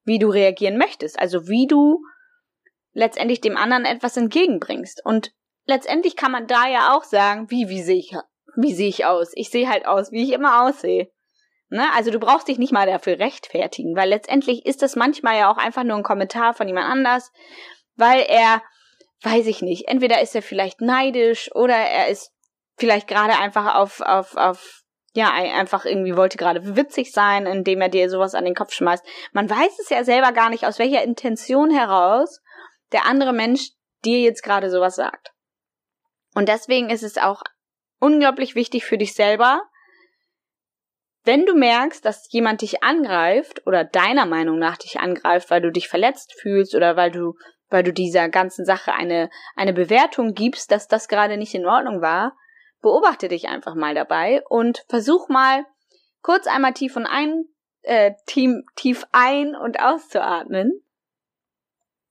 wie 0.03 0.19
du 0.19 0.29
reagieren 0.29 0.77
möchtest, 0.77 1.19
also 1.19 1.47
wie 1.47 1.67
du 1.67 2.01
letztendlich 2.93 3.41
dem 3.41 3.57
anderen 3.57 3.85
etwas 3.85 4.17
entgegenbringst 4.17 5.01
und 5.03 5.31
letztendlich 5.65 6.15
kann 6.15 6.31
man 6.31 6.47
da 6.47 6.67
ja 6.67 6.95
auch 6.95 7.03
sagen, 7.03 7.49
wie 7.51 7.69
wie 7.69 7.81
sehe 7.81 7.97
ich 7.99 8.15
wie 8.55 8.73
sehe 8.73 8.89
ich 8.89 9.05
aus? 9.05 9.31
Ich 9.35 9.51
sehe 9.51 9.69
halt 9.69 9.85
aus, 9.85 10.11
wie 10.11 10.23
ich 10.23 10.31
immer 10.31 10.63
aussehe. 10.63 11.11
Ne? 11.69 11.85
Also 11.95 12.11
du 12.11 12.19
brauchst 12.19 12.47
dich 12.47 12.57
nicht 12.57 12.71
mal 12.71 12.87
dafür 12.87 13.19
rechtfertigen, 13.19 13.95
weil 13.95 14.09
letztendlich 14.09 14.65
ist 14.65 14.81
das 14.81 14.95
manchmal 14.95 15.37
ja 15.37 15.51
auch 15.51 15.57
einfach 15.57 15.83
nur 15.83 15.97
ein 15.97 16.03
Kommentar 16.03 16.53
von 16.53 16.67
jemand 16.67 16.89
anders, 16.89 17.31
weil 17.95 18.21
er, 18.21 18.61
weiß 19.23 19.47
ich 19.47 19.61
nicht, 19.61 19.87
entweder 19.87 20.21
ist 20.21 20.35
er 20.35 20.41
vielleicht 20.41 20.81
neidisch 20.81 21.53
oder 21.53 21.75
er 21.75 22.07
ist 22.07 22.31
vielleicht 22.77 23.07
gerade 23.07 23.37
einfach 23.37 23.75
auf, 23.75 24.01
auf, 24.01 24.35
auf, 24.37 24.83
ja, 25.13 25.33
einfach 25.33 25.83
irgendwie 25.85 26.15
wollte 26.15 26.37
gerade 26.37 26.75
witzig 26.75 27.11
sein, 27.11 27.47
indem 27.47 27.81
er 27.81 27.89
dir 27.89 28.09
sowas 28.09 28.35
an 28.35 28.45
den 28.45 28.55
Kopf 28.55 28.71
schmeißt. 28.73 29.03
Man 29.33 29.49
weiß 29.49 29.79
es 29.79 29.89
ja 29.89 30.03
selber 30.03 30.31
gar 30.31 30.49
nicht, 30.49 30.65
aus 30.65 30.79
welcher 30.79 31.03
Intention 31.03 31.71
heraus 31.71 32.39
der 32.91 33.05
andere 33.05 33.33
Mensch 33.33 33.71
dir 34.05 34.19
jetzt 34.21 34.43
gerade 34.43 34.69
sowas 34.69 34.95
sagt. 34.95 35.33
Und 36.35 36.47
deswegen 36.47 36.89
ist 36.89 37.03
es 37.03 37.17
auch 37.17 37.41
unglaublich 37.99 38.53
wichtig 38.55 38.85
für 38.85 38.97
dich 38.97 39.15
selber, 39.15 39.63
wenn 41.27 41.45
du 41.45 41.53
merkst, 41.53 42.03
dass 42.03 42.31
jemand 42.31 42.61
dich 42.61 42.83
angreift 42.83 43.67
oder 43.67 43.83
deiner 43.83 44.25
Meinung 44.25 44.57
nach 44.57 44.77
dich 44.77 44.99
angreift, 44.99 45.51
weil 45.51 45.61
du 45.61 45.71
dich 45.71 45.89
verletzt 45.89 46.33
fühlst 46.39 46.73
oder 46.73 46.95
weil 46.95 47.11
du, 47.11 47.35
weil 47.69 47.83
du 47.83 47.93
dieser 47.93 48.29
ganzen 48.29 48.65
Sache 48.65 48.93
eine, 48.93 49.29
eine 49.55 49.73
Bewertung 49.73 50.33
gibst, 50.33 50.71
dass 50.71 50.87
das 50.87 51.09
gerade 51.09 51.37
nicht 51.37 51.53
in 51.53 51.65
Ordnung 51.65 52.01
war, 52.01 52.35
beobachte 52.81 53.27
dich 53.27 53.49
einfach 53.49 53.75
mal 53.75 53.93
dabei 53.93 54.41
und 54.47 54.85
versuch 54.87 55.27
mal 55.27 55.65
kurz 56.21 56.47
einmal 56.47 56.73
tief 56.73 56.95
und 56.95 57.05
ein, 57.05 57.45
äh, 57.81 58.13
tief, 58.25 58.51
tief 58.75 59.05
ein 59.11 59.55
und 59.55 59.81
auszuatmen. 59.81 60.81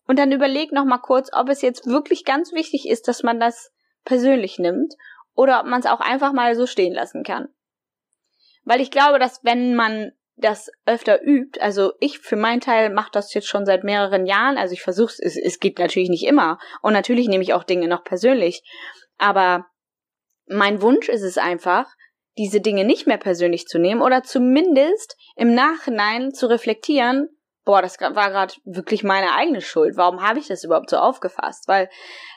Und 0.06 0.18
dann 0.18 0.30
überleg 0.30 0.72
noch 0.72 0.84
mal 0.84 0.98
kurz, 0.98 1.30
ob 1.32 1.48
es 1.48 1.62
jetzt 1.62 1.86
wirklich 1.86 2.24
ganz 2.24 2.52
wichtig 2.52 2.88
ist, 2.88 3.08
dass 3.08 3.22
man 3.22 3.40
das 3.40 3.72
persönlich 4.04 4.58
nimmt 4.58 4.94
oder 5.34 5.60
ob 5.60 5.66
man 5.66 5.80
es 5.80 5.86
auch 5.86 6.00
einfach 6.00 6.32
mal 6.32 6.54
so 6.54 6.66
stehen 6.66 6.92
lassen 6.92 7.24
kann. 7.24 7.48
Weil 8.66 8.82
ich 8.82 8.90
glaube, 8.90 9.18
dass 9.18 9.42
wenn 9.44 9.74
man 9.74 10.12
das 10.36 10.70
öfter 10.84 11.22
übt, 11.22 11.58
also 11.60 11.92
ich 11.98 12.18
für 12.18 12.36
meinen 12.36 12.60
Teil 12.60 12.90
mache 12.90 13.10
das 13.12 13.32
jetzt 13.32 13.48
schon 13.48 13.64
seit 13.64 13.84
mehreren 13.84 14.26
Jahren, 14.26 14.58
also 14.58 14.74
ich 14.74 14.82
versuche 14.82 15.14
es, 15.18 15.36
es 15.36 15.60
geht 15.60 15.78
natürlich 15.78 16.10
nicht 16.10 16.26
immer. 16.26 16.58
Und 16.82 16.92
natürlich 16.92 17.28
nehme 17.28 17.42
ich 17.42 17.54
auch 17.54 17.64
Dinge 17.64 17.88
noch 17.88 18.04
persönlich, 18.04 18.62
aber 19.16 19.66
mein 20.46 20.82
Wunsch 20.82 21.08
ist 21.08 21.22
es 21.22 21.38
einfach, 21.38 21.86
diese 22.36 22.60
Dinge 22.60 22.84
nicht 22.84 23.06
mehr 23.06 23.16
persönlich 23.16 23.66
zu 23.66 23.78
nehmen 23.78 24.02
oder 24.02 24.22
zumindest 24.22 25.16
im 25.36 25.54
Nachhinein 25.54 26.34
zu 26.34 26.50
reflektieren, 26.50 27.28
boah, 27.66 27.82
das 27.82 28.00
war 28.00 28.30
gerade 28.30 28.54
wirklich 28.64 29.02
meine 29.02 29.34
eigene 29.34 29.60
Schuld. 29.60 29.96
Warum 29.96 30.22
habe 30.22 30.38
ich 30.38 30.46
das 30.46 30.64
überhaupt 30.64 30.88
so 30.88 30.96
aufgefasst? 30.96 31.66
Weil 31.66 31.90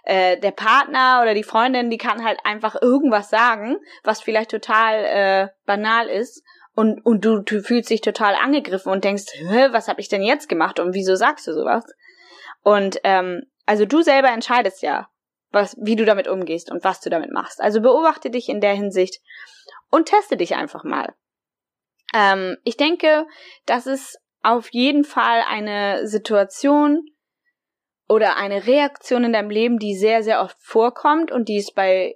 äh, 0.04 0.38
der 0.40 0.52
Partner 0.52 1.20
oder 1.22 1.36
die 1.36 1.44
Freundin, 1.44 1.92
die 1.92 2.00
kann 2.00 2.26
halt 2.26 2.40
einfach 2.44 2.76
irgendwas 2.82 3.30
sagen, 3.30 3.78
was 4.04 4.22
vielleicht 4.22 4.50
total 4.52 5.06
äh, 5.06 5.48
banal 5.66 6.10
ist. 6.10 6.44
Und, 6.74 7.06
und 7.06 7.24
du, 7.24 7.42
du 7.42 7.62
fühlst 7.62 7.92
dich 7.92 8.02
total 8.02 8.36
angegriffen 8.36 8.92
und 8.92 9.04
denkst, 9.04 9.26
Hä, 9.36 9.68
was 9.72 9.88
habe 9.88 10.02
ich 10.02 10.10
denn 10.10 10.24
jetzt 10.24 10.50
gemacht 10.50 10.80
und 10.80 10.94
wieso 10.94 11.16
sagst 11.16 11.46
du 11.48 11.54
sowas? 11.54 11.86
Und 12.64 13.00
ähm, 13.04 13.44
also 13.66 13.86
du 13.86 14.02
selber 14.02 14.30
entscheidest 14.30 14.82
ja, 14.82 15.10
was, 15.52 15.78
wie 15.80 15.96
du 15.96 16.06
damit 16.06 16.28
umgehst 16.28 16.72
und 16.72 16.84
was 16.84 17.02
du 17.02 17.10
damit 17.12 17.32
machst. 17.32 17.62
Also 17.62 17.82
beobachte 17.82 18.32
dich 18.32 18.50
in 18.50 18.62
der 18.62 18.74
Hinsicht 18.74 19.22
und 19.92 20.08
teste 20.08 20.38
dich 20.38 20.56
einfach 20.56 20.84
mal. 20.84 21.14
Ähm, 22.16 22.58
ich 22.64 22.78
denke, 22.78 23.28
dass 23.66 23.86
es 23.86 24.18
auf 24.42 24.70
jeden 24.72 25.04
Fall 25.04 25.44
eine 25.48 26.08
Situation 26.08 27.06
oder 28.08 28.38
eine 28.38 28.66
Reaktion 28.66 29.24
in 29.24 29.34
deinem 29.34 29.50
Leben, 29.50 29.80
die 29.80 29.96
sehr, 29.96 30.24
sehr 30.24 30.42
oft 30.42 30.58
vorkommt 30.60 31.32
und 31.32 31.48
die 31.48 31.58
ist 31.58 31.76
bei, 31.76 32.16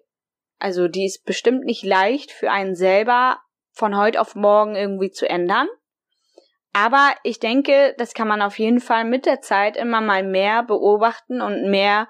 also 0.60 0.88
die 0.88 1.06
ist 1.06 1.26
bestimmt 1.26 1.66
nicht 1.66 1.84
leicht 1.84 2.32
für 2.32 2.50
einen 2.52 2.76
selber 2.76 3.40
von 3.72 3.98
heute 3.98 4.22
auf 4.22 4.36
morgen 4.36 4.76
irgendwie 4.76 5.12
zu 5.12 5.30
ändern. 5.30 5.68
Aber 6.74 7.14
ich 7.24 7.40
denke, 7.40 7.94
das 7.98 8.16
kann 8.16 8.28
man 8.28 8.42
auf 8.42 8.58
jeden 8.58 8.80
Fall 8.80 9.06
mit 9.06 9.28
der 9.28 9.42
Zeit 9.42 9.78
immer 9.78 10.02
mal 10.02 10.24
mehr 10.24 10.64
beobachten 10.64 11.42
und 11.42 11.70
mehr 11.70 12.08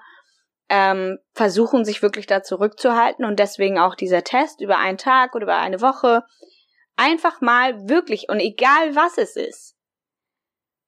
ähm, 0.70 1.18
versuchen, 1.34 1.84
sich 1.84 2.00
wirklich 2.00 2.26
da 2.26 2.42
zurückzuhalten 2.42 3.26
und 3.26 3.38
deswegen 3.38 3.78
auch 3.78 3.94
dieser 3.94 4.24
Test 4.24 4.62
über 4.62 4.78
einen 4.78 4.96
Tag 4.96 5.34
oder 5.34 5.44
über 5.44 5.58
eine 5.58 5.82
Woche 5.82 6.22
einfach 6.96 7.42
mal 7.42 7.88
wirklich 7.88 8.28
und 8.30 8.40
egal 8.40 8.94
was 8.94 9.18
es 9.18 9.36
ist, 9.36 9.73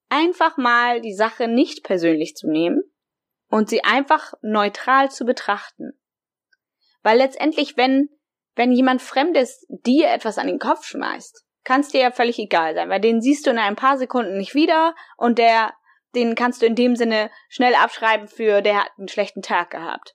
einfach 0.09 0.57
mal 0.57 1.01
die 1.01 1.15
Sache 1.15 1.49
nicht 1.49 1.85
persönlich 1.85 2.35
zu 2.37 2.49
nehmen 2.49 2.83
und 3.49 3.69
sie 3.69 3.85
einfach 3.85 4.35
neutral 4.43 5.11
zu 5.11 5.25
betrachten. 5.25 5.93
Weil 7.03 7.19
letztendlich, 7.19 7.77
wenn, 7.77 8.09
wenn 8.55 8.73
jemand 8.73 9.03
Fremdes 9.03 9.67
dir 9.69 10.11
etwas 10.11 10.39
an 10.39 10.47
den 10.47 10.59
Kopf 10.59 10.85
schmeißt, 10.85 11.45
kann 11.65 11.81
es 11.81 11.89
dir 11.89 12.01
ja 12.01 12.11
völlig 12.13 12.39
egal 12.39 12.75
sein, 12.75 12.89
weil 12.89 13.01
den 13.01 13.21
siehst 13.21 13.47
du 13.47 13.51
in 13.51 13.59
ein 13.59 13.77
paar 13.77 13.99
Sekunden 13.99 14.39
nicht 14.39 14.55
wieder 14.55 14.95
und 15.17 15.39
der, 15.39 15.73
den 16.15 16.35
kannst 16.35 16.63
du 16.63 16.67
in 16.67 16.77
dem 16.77 16.97
Sinne 16.97 17.31
schnell 17.49 17.75
abschreiben 17.75 18.29
für, 18.29 18.63
der 18.63 18.83
hat 18.85 18.91
einen 18.97 19.09
schlechten 19.09 19.43
Tag 19.43 19.71
gehabt. 19.71 20.15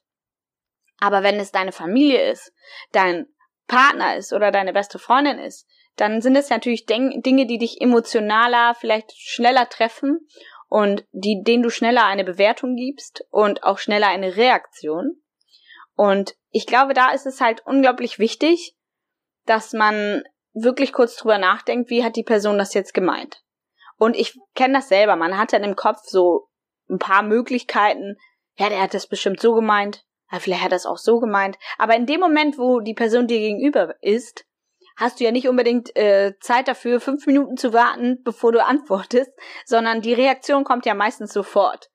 Aber 1.00 1.24
wenn 1.24 1.40
es 1.40 1.52
deine 1.52 1.72
Familie 1.72 2.32
ist, 2.32 2.54
dein 2.92 3.28
Partner 3.68 4.16
ist 4.16 4.34
oder 4.34 4.52
deine 4.52 4.74
beste 4.74 5.00
Freundin 5.00 5.40
ist, 5.40 5.68
dann 5.96 6.22
sind 6.22 6.36
es 6.36 6.50
natürlich 6.50 6.86
Dinge, 6.86 7.46
die 7.46 7.58
dich 7.58 7.82
emotionaler, 7.82 8.76
vielleicht 8.76 9.12
schneller 9.16 9.68
treffen 9.70 10.28
und 10.68 11.06
die, 11.12 11.44
denen 11.44 11.64
du 11.64 11.70
schneller 11.70 12.06
eine 12.06 12.24
Bewertung 12.24 12.76
gibst 12.76 13.26
und 13.30 13.64
auch 13.64 13.78
schneller 13.78 14.08
eine 14.08 14.36
Reaktion. 14.38 15.22
Und 15.96 16.36
ich 16.50 16.66
glaube, 16.66 16.94
da 16.94 17.12
ist 17.12 17.26
es 17.26 17.42
halt 17.42 17.66
unglaublich 17.66 18.20
wichtig, 18.20 18.76
dass 19.46 19.74
man 19.74 20.24
wirklich 20.54 20.94
kurz 20.94 21.16
drüber 21.16 21.38
nachdenkt, 21.38 21.90
wie 21.90 22.04
hat 22.04 22.16
die 22.16 22.24
Person 22.24 22.58
das 22.58 22.74
jetzt 22.74 22.94
gemeint. 22.94 23.42
Und 23.98 24.16
ich 24.16 24.40
kenne 24.56 24.76
das 24.76 24.90
selber, 24.90 25.16
man 25.16 25.38
hat 25.38 25.54
dann 25.54 25.64
im 25.64 25.76
Kopf 25.76 26.00
so 26.04 26.50
ein 26.90 27.00
paar 27.00 27.22
Möglichkeiten, 27.22 28.18
ja, 28.58 28.70
der 28.70 28.82
hat 28.82 28.94
das 28.94 29.08
bestimmt 29.08 29.40
so 29.40 29.54
gemeint, 29.54 30.06
ja, 30.32 30.40
vielleicht 30.40 30.64
hat 30.64 30.72
er 30.72 30.76
das 30.76 30.86
auch 30.86 30.98
so 30.98 31.20
gemeint. 31.20 31.58
Aber 31.78 31.96
in 31.96 32.06
dem 32.06 32.20
Moment, 32.20 32.58
wo 32.58 32.80
die 32.80 32.94
Person 32.94 33.28
dir 33.28 33.40
gegenüber 33.40 33.96
ist, 34.02 34.46
hast 34.98 35.20
du 35.20 35.24
ja 35.24 35.32
nicht 35.32 35.48
unbedingt 35.48 35.96
äh, 35.96 36.34
Zeit 36.40 36.68
dafür, 36.68 37.00
fünf 37.00 37.26
Minuten 37.26 37.58
zu 37.58 37.74
warten, 37.74 38.22
bevor 38.24 38.52
du 38.52 38.64
antwortest, 38.64 39.32
sondern 39.66 40.02
die 40.02 40.14
Reaktion 40.14 40.64
kommt 40.64 40.86
ja 40.86 40.94
meistens 40.94 41.34
sofort. 41.34 41.90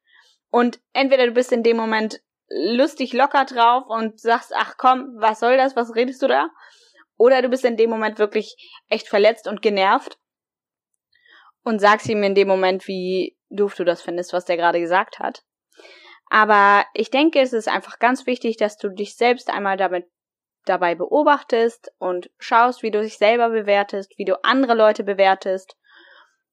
Und 0.50 0.80
entweder 0.92 1.26
du 1.26 1.32
bist 1.32 1.52
in 1.52 1.62
dem 1.62 1.76
Moment 1.76 2.20
lustig 2.48 3.12
locker 3.12 3.44
drauf 3.44 3.84
und 3.88 4.20
sagst, 4.20 4.52
ach 4.54 4.76
komm, 4.76 5.16
was 5.18 5.40
soll 5.40 5.56
das, 5.56 5.76
was 5.76 5.94
redest 5.94 6.22
du 6.22 6.28
da? 6.28 6.48
Oder 7.18 7.42
du 7.42 7.48
bist 7.48 7.64
in 7.64 7.76
dem 7.76 7.90
Moment 7.90 8.18
wirklich 8.18 8.56
echt 8.88 9.08
verletzt 9.08 9.48
und 9.48 9.62
genervt 9.62 10.18
und 11.62 11.80
sagst 11.80 12.08
ihm 12.08 12.22
in 12.22 12.34
dem 12.34 12.48
Moment, 12.48 12.86
wie 12.86 13.36
doof 13.50 13.74
du 13.74 13.84
das 13.84 14.02
findest, 14.02 14.32
was 14.32 14.44
der 14.44 14.56
gerade 14.56 14.80
gesagt 14.80 15.18
hat. 15.18 15.42
Aber 16.28 16.84
ich 16.94 17.10
denke, 17.10 17.40
es 17.40 17.52
ist 17.52 17.68
einfach 17.68 17.98
ganz 17.98 18.26
wichtig, 18.26 18.56
dass 18.56 18.76
du 18.76 18.88
dich 18.88 19.16
selbst 19.16 19.50
einmal 19.50 19.76
damit 19.76 20.06
dabei 20.68 20.94
beobachtest 20.94 21.92
und 21.98 22.30
schaust, 22.38 22.82
wie 22.82 22.90
du 22.90 23.00
dich 23.00 23.18
selber 23.18 23.50
bewertest, 23.50 24.12
wie 24.16 24.24
du 24.24 24.42
andere 24.44 24.74
Leute 24.74 25.04
bewertest. 25.04 25.76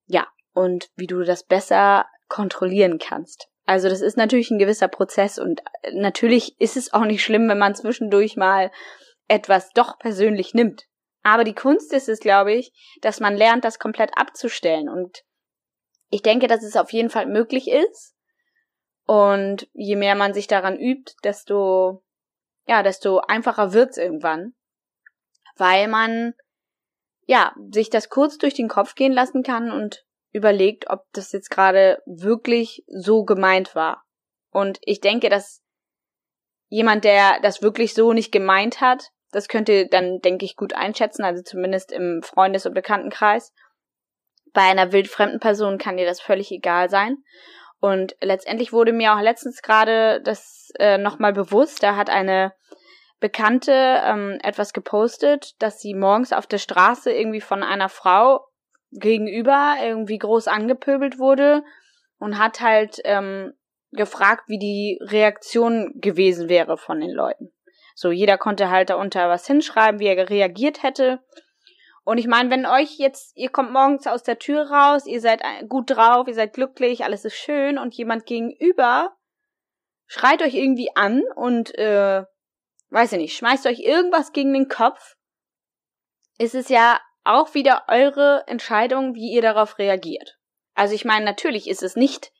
Ja, 0.05 0.27
und 0.53 0.89
wie 0.95 1.07
du 1.07 1.23
das 1.23 1.43
besser 1.43 2.05
kontrollieren 2.27 2.99
kannst. 2.99 3.47
Also 3.65 3.89
das 3.89 4.01
ist 4.01 4.17
natürlich 4.17 4.51
ein 4.51 4.59
gewisser 4.59 4.87
Prozess 4.87 5.39
und 5.39 5.61
äh, 5.81 5.91
natürlich 5.93 6.59
ist 6.59 6.77
es 6.77 6.93
auch 6.93 7.05
nicht 7.05 7.23
schlimm, 7.23 7.47
wenn 7.47 7.57
man 7.57 7.75
zwischendurch 7.75 8.35
mal 8.35 8.71
etwas 9.27 9.71
doch 9.71 9.97
persönlich 9.99 10.53
nimmt. 10.53 10.85
Aber 11.23 11.45
die 11.45 11.55
Kunst 11.55 11.93
ist 11.93 12.09
es, 12.09 12.19
glaube 12.19 12.53
ich, 12.53 12.73
dass 13.01 13.21
man 13.21 13.35
lernt, 13.37 13.63
das 13.63 13.79
komplett 13.79 14.11
abzustellen. 14.17 14.89
Und 14.89 15.23
ich 16.09 16.21
denke, 16.21 16.47
dass 16.47 16.63
es 16.63 16.75
auf 16.75 16.91
jeden 16.91 17.09
Fall 17.09 17.25
möglich 17.25 17.69
ist. 17.69 18.13
Und 19.05 19.67
je 19.73 19.95
mehr 19.95 20.15
man 20.15 20.33
sich 20.33 20.47
daran 20.47 20.77
übt, 20.77 21.13
desto 21.23 22.03
ja, 22.65 22.83
desto 22.83 23.19
einfacher 23.19 23.73
wird's 23.73 23.97
irgendwann, 23.97 24.53
weil 25.55 25.87
man 25.87 26.33
ja 27.25 27.53
sich 27.71 27.89
das 27.89 28.09
kurz 28.09 28.37
durch 28.37 28.53
den 28.53 28.67
Kopf 28.67 28.95
gehen 28.95 29.13
lassen 29.13 29.43
kann 29.43 29.71
und 29.71 30.05
überlegt, 30.31 30.89
ob 30.89 31.05
das 31.13 31.31
jetzt 31.31 31.49
gerade 31.49 32.01
wirklich 32.05 32.83
so 32.87 33.23
gemeint 33.23 33.75
war. 33.75 34.03
Und 34.49 34.79
ich 34.81 34.99
denke, 34.99 35.29
dass 35.29 35.61
jemand, 36.69 37.03
der 37.03 37.39
das 37.41 37.61
wirklich 37.61 37.93
so 37.93 38.13
nicht 38.13 38.31
gemeint 38.31 38.81
hat, 38.81 39.09
das 39.31 39.47
könnte 39.47 39.87
dann, 39.87 40.19
denke 40.19 40.45
ich, 40.45 40.55
gut 40.55 40.73
einschätzen, 40.73 41.23
also 41.23 41.41
zumindest 41.43 41.91
im 41.91 42.21
Freundes- 42.23 42.65
und 42.65 42.73
Bekanntenkreis. 42.73 43.51
Bei 44.53 44.61
einer 44.61 44.91
wildfremden 44.91 45.39
Person 45.39 45.77
kann 45.77 45.97
dir 45.97 46.05
das 46.05 46.21
völlig 46.21 46.51
egal 46.51 46.89
sein. 46.89 47.17
Und 47.83 48.15
letztendlich 48.21 48.71
wurde 48.71 48.93
mir 48.93 49.13
auch 49.13 49.19
letztens 49.19 49.61
gerade 49.61 50.21
das 50.21 50.71
äh, 50.79 50.97
nochmal 50.97 51.33
bewusst. 51.33 51.83
Da 51.83 51.97
hat 51.97 52.09
eine 52.09 52.53
Bekannte 53.19 53.73
ähm, 53.73 54.39
etwas 54.41 54.71
gepostet, 54.71 55.61
dass 55.61 55.81
sie 55.81 55.93
morgens 55.93 56.31
auf 56.31 56.47
der 56.47 56.59
Straße 56.59 57.11
irgendwie 57.11 57.41
von 57.41 57.61
einer 57.61 57.89
Frau 57.89 58.47
gegenüber 58.91 59.75
irgendwie 59.83 60.17
groß 60.17 60.47
angepöbelt 60.47 61.19
wurde 61.19 61.65
und 62.19 62.37
hat 62.39 62.61
halt 62.61 63.01
ähm, 63.03 63.51
gefragt, 63.91 64.43
wie 64.47 64.59
die 64.59 64.97
Reaktion 65.01 65.91
gewesen 65.95 66.47
wäre 66.47 66.77
von 66.77 67.01
den 67.01 67.11
Leuten. 67.11 67.51
So, 67.95 68.11
jeder 68.11 68.37
konnte 68.37 68.69
halt 68.69 68.91
darunter 68.91 69.27
was 69.27 69.45
hinschreiben, 69.45 69.99
wie 69.99 70.07
er 70.07 70.29
reagiert 70.29 70.83
hätte. 70.83 71.19
Und 72.03 72.17
ich 72.17 72.27
meine, 72.27 72.49
wenn 72.49 72.65
euch 72.65 72.97
jetzt, 72.97 73.35
ihr 73.37 73.49
kommt 73.49 73.71
morgens 73.71 74.07
aus 74.07 74.23
der 74.23 74.39
Tür 74.39 74.69
raus, 74.69 75.05
ihr 75.05 75.21
seid 75.21 75.41
gut 75.69 75.89
drauf, 75.89 76.27
ihr 76.27 76.33
seid 76.33 76.53
glücklich, 76.53 77.03
alles 77.03 77.23
ist 77.23 77.35
schön 77.35 77.77
und 77.77 77.95
jemand 77.95 78.25
gegenüber 78.25 79.15
schreit 80.05 80.41
euch 80.41 80.53
irgendwie 80.53 80.89
an 80.95 81.23
und, 81.35 81.73
äh, 81.77 82.23
weiß 82.89 83.13
ich 83.13 83.17
nicht, 83.19 83.37
schmeißt 83.37 83.65
euch 83.65 83.79
irgendwas 83.79 84.33
gegen 84.33 84.53
den 84.53 84.67
Kopf, 84.67 85.15
ist 86.37 86.55
es 86.55 86.69
ja 86.69 86.99
auch 87.23 87.53
wieder 87.53 87.85
eure 87.87 88.43
Entscheidung, 88.47 89.15
wie 89.15 89.31
ihr 89.31 89.41
darauf 89.41 89.79
reagiert. 89.79 90.37
Also 90.75 90.93
ich 90.93 91.05
meine, 91.05 91.23
natürlich 91.23 91.69
ist 91.69 91.83
es 91.83 91.95
nicht 91.95 92.31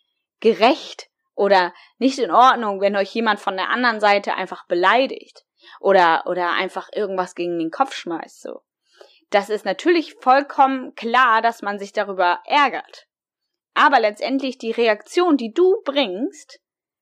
gerecht 0.42 1.10
oder 1.36 1.74
nicht 1.98 2.20
in 2.20 2.32
Ordnung, 2.32 2.82
wenn 2.82 2.96
euch 2.98 3.14
jemand 3.16 3.40
von 3.40 3.56
der 3.56 3.70
anderen 3.70 4.00
Seite 4.00 4.36
einfach 4.36 4.68
beleidigt. 4.68 5.46
oder 5.80 6.26
oder 6.28 6.52
einfach 6.52 6.90
irgendwas 6.94 7.36
gegen 7.36 7.58
den 7.58 7.72
Kopf 7.72 7.94
schmeißt 7.94 8.42
so. 8.42 8.62
Das 9.34 9.50
ist 9.50 9.66
natürlich 9.66 10.14
vollkommen 10.22 10.94
klar, 10.94 11.42
dass 11.42 11.64
man 11.64 11.80
sich 11.80 11.92
darüber 11.92 12.42
ärgert. 12.46 13.08
Aber 13.74 14.00
letztendlich 14.00 14.60
die 14.60 14.70
Reaktion, 14.70 15.38
die 15.38 15.52
du 15.52 15.82
bringst, 15.84 16.60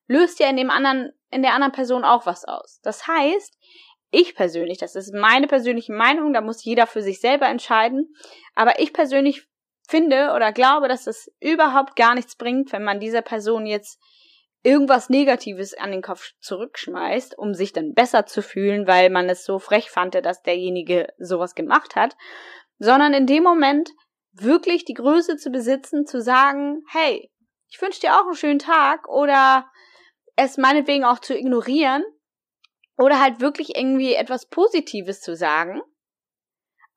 löst 0.08 0.40
ja 0.40 0.50
in 0.50 0.56
dem 0.56 0.70
anderen 0.70 1.12
in 1.30 1.42
der 1.42 1.54
anderen 1.54 1.74
Person 1.74 2.06
auch 2.06 2.26
was 2.26 2.46
aus. 2.46 2.80
Das 2.84 3.06
heißt, 3.06 3.58
ich 4.12 4.34
persönlich, 4.36 4.78
das 4.78 4.96
ist 4.96 5.14
meine 5.14 5.48
persönliche 5.48 5.94
Meinung, 5.94 6.32
da 6.32 6.40
muss 6.40 6.64
jeder 6.64 6.88
für 6.88 7.02
sich 7.02 7.20
selber 7.20 7.48
entscheiden, 7.48 8.14
aber 8.56 8.80
ich 8.80 8.94
persönlich 8.94 9.48
finde 9.88 10.32
oder 10.34 10.54
glaube, 10.54 10.88
dass 10.88 11.08
es 11.08 11.30
überhaupt 11.42 11.98
gar 11.98 12.16
nichts 12.16 12.38
bringt, 12.38 12.72
wenn 12.72 12.84
man 12.84 13.02
dieser 13.02 13.22
Person 13.22 13.66
jetzt 13.66 14.00
irgendwas 14.64 15.10
Negatives 15.10 15.74
an 15.74 15.92
den 15.92 16.02
Kopf 16.02 16.32
zurückschmeißt, 16.40 17.38
um 17.38 17.54
sich 17.54 17.74
dann 17.74 17.94
besser 17.94 18.26
zu 18.26 18.42
fühlen, 18.42 18.88
weil 18.88 19.10
man 19.10 19.30
es 19.30 19.44
so 19.44 19.60
frech 19.60 19.90
fand, 19.90 20.14
dass 20.16 20.44
derjenige 20.44 21.08
sowas 21.18 21.56
gemacht 21.56 21.96
hat, 21.96 22.16
sondern 22.78 23.14
in 23.14 23.26
dem 23.26 23.44
Moment 23.44 23.90
wirklich 24.34 24.86
die 24.86 24.94
Größe 24.94 25.38
zu 25.38 25.50
besitzen, 25.50 26.06
zu 26.06 26.22
sagen, 26.22 26.84
hey, 26.92 27.32
ich 27.70 27.82
wünsche 27.82 28.02
dir 28.02 28.16
auch 28.16 28.26
einen 28.26 28.36
schönen 28.36 28.60
Tag 28.60 29.08
oder 29.08 29.66
es 30.36 30.58
meinetwegen 30.58 31.06
auch 31.06 31.20
zu 31.20 31.38
ignorieren 31.38 32.04
oder 32.98 33.20
halt 33.20 33.42
wirklich 33.42 33.76
irgendwie 33.76 34.14
etwas 34.14 34.48
Positives 34.48 35.22
zu 35.22 35.36
sagen, 35.36 35.82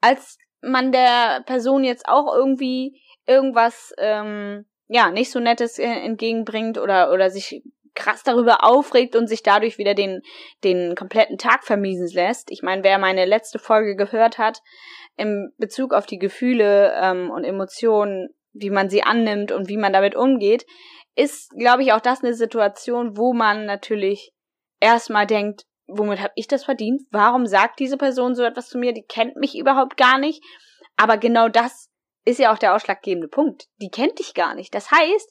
als 0.00 0.38
man 0.60 0.92
der 0.92 1.42
Person 1.46 1.84
jetzt 1.84 2.08
auch 2.08 2.34
irgendwie 2.34 3.00
irgendwas 3.26 3.92
ähm, 3.98 4.66
ja 4.88 5.10
nicht 5.10 5.30
so 5.30 5.40
nettes 5.40 5.78
äh, 5.78 5.84
entgegenbringt 5.84 6.78
oder 6.78 7.12
oder 7.12 7.30
sich 7.30 7.62
krass 7.94 8.22
darüber 8.24 8.64
aufregt 8.64 9.14
und 9.16 9.28
sich 9.28 9.42
dadurch 9.42 9.78
wieder 9.78 9.94
den 9.94 10.22
den 10.62 10.94
kompletten 10.94 11.38
Tag 11.38 11.64
vermiesen 11.64 12.08
lässt. 12.12 12.50
Ich 12.50 12.62
meine, 12.62 12.82
wer 12.82 12.98
meine 12.98 13.24
letzte 13.24 13.58
Folge 13.58 13.96
gehört 13.96 14.38
hat 14.38 14.60
im 15.16 15.52
Bezug 15.58 15.94
auf 15.94 16.06
die 16.06 16.18
Gefühle 16.18 16.92
ähm, 17.00 17.30
und 17.30 17.44
Emotionen, 17.44 18.30
wie 18.52 18.70
man 18.70 18.90
sie 18.90 19.02
annimmt 19.02 19.52
und 19.52 19.68
wie 19.68 19.76
man 19.76 19.92
damit 19.92 20.16
umgeht, 20.16 20.66
ist, 21.14 21.50
glaube 21.50 21.82
ich, 21.82 21.92
auch 21.92 22.00
das 22.00 22.22
eine 22.22 22.34
Situation, 22.34 23.16
wo 23.16 23.32
man 23.32 23.66
natürlich 23.66 24.32
erstmal 24.80 25.26
denkt, 25.26 25.64
womit 25.86 26.20
habe 26.20 26.32
ich 26.34 26.48
das 26.48 26.64
verdient? 26.64 27.02
Warum 27.10 27.46
sagt 27.46 27.78
diese 27.78 27.96
Person 27.96 28.34
so 28.34 28.42
etwas 28.42 28.68
zu 28.68 28.78
mir? 28.78 28.92
Die 28.92 29.04
kennt 29.04 29.36
mich 29.36 29.56
überhaupt 29.56 29.96
gar 29.96 30.18
nicht. 30.18 30.42
Aber 30.96 31.18
genau 31.18 31.48
das 31.48 31.90
ist 32.24 32.38
ja 32.38 32.52
auch 32.52 32.58
der 32.58 32.74
ausschlaggebende 32.74 33.28
Punkt. 33.28 33.68
Die 33.80 33.90
kennt 33.90 34.18
dich 34.18 34.34
gar 34.34 34.54
nicht. 34.54 34.74
Das 34.74 34.90
heißt, 34.90 35.30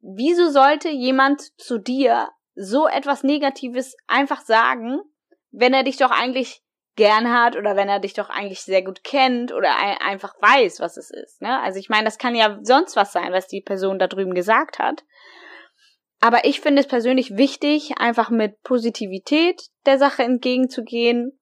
wieso 0.00 0.50
sollte 0.50 0.88
jemand 0.88 1.42
zu 1.60 1.78
dir 1.78 2.28
so 2.54 2.86
etwas 2.86 3.22
Negatives 3.22 3.96
einfach 4.06 4.40
sagen, 4.40 5.00
wenn 5.50 5.74
er 5.74 5.82
dich 5.82 5.96
doch 5.96 6.10
eigentlich 6.10 6.62
gern 6.96 7.32
hat 7.32 7.56
oder 7.56 7.74
wenn 7.74 7.88
er 7.88 7.98
dich 7.98 8.14
doch 8.14 8.30
eigentlich 8.30 8.60
sehr 8.60 8.82
gut 8.82 9.02
kennt 9.02 9.52
oder 9.52 9.76
einfach 10.00 10.34
weiß, 10.40 10.80
was 10.80 10.96
es 10.96 11.10
ist. 11.10 11.42
Ne? 11.42 11.60
Also 11.60 11.78
ich 11.78 11.88
meine, 11.88 12.04
das 12.04 12.18
kann 12.18 12.34
ja 12.34 12.58
sonst 12.62 12.94
was 12.96 13.12
sein, 13.12 13.32
was 13.32 13.48
die 13.48 13.60
Person 13.60 13.98
da 13.98 14.06
drüben 14.06 14.34
gesagt 14.34 14.78
hat. 14.78 15.04
Aber 16.20 16.44
ich 16.44 16.60
finde 16.60 16.80
es 16.80 16.88
persönlich 16.88 17.36
wichtig, 17.36 17.98
einfach 17.98 18.30
mit 18.30 18.62
Positivität 18.62 19.60
der 19.84 19.98
Sache 19.98 20.22
entgegenzugehen 20.22 21.38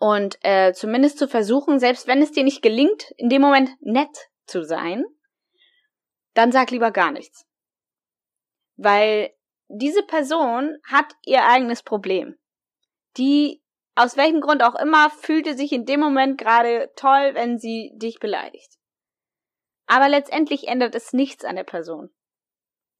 und 0.00 0.38
äh, 0.42 0.72
zumindest 0.72 1.18
zu 1.18 1.28
versuchen, 1.28 1.78
selbst 1.78 2.08
wenn 2.08 2.22
es 2.22 2.32
dir 2.32 2.42
nicht 2.42 2.62
gelingt, 2.62 3.12
in 3.16 3.28
dem 3.28 3.42
Moment 3.42 3.70
nett 3.80 4.30
zu 4.46 4.64
sein, 4.64 5.04
dann 6.34 6.50
sag 6.50 6.70
lieber 6.70 6.90
gar 6.90 7.12
nichts. 7.12 7.46
Weil 8.76 9.32
diese 9.68 10.02
Person 10.02 10.78
hat 10.84 11.14
ihr 11.24 11.44
eigenes 11.44 11.82
Problem. 11.82 12.36
Die 13.16 13.62
aus 14.00 14.16
welchem 14.16 14.40
Grund 14.40 14.62
auch 14.62 14.76
immer, 14.76 15.10
fühlte 15.10 15.54
sich 15.54 15.72
in 15.72 15.84
dem 15.84 16.00
Moment 16.00 16.38
gerade 16.38 16.90
toll, 16.96 17.34
wenn 17.34 17.58
sie 17.58 17.92
dich 17.96 18.18
beleidigt. 18.18 18.78
Aber 19.86 20.08
letztendlich 20.08 20.68
ändert 20.68 20.94
es 20.94 21.12
nichts 21.12 21.44
an 21.44 21.56
der 21.56 21.64
Person. 21.64 22.10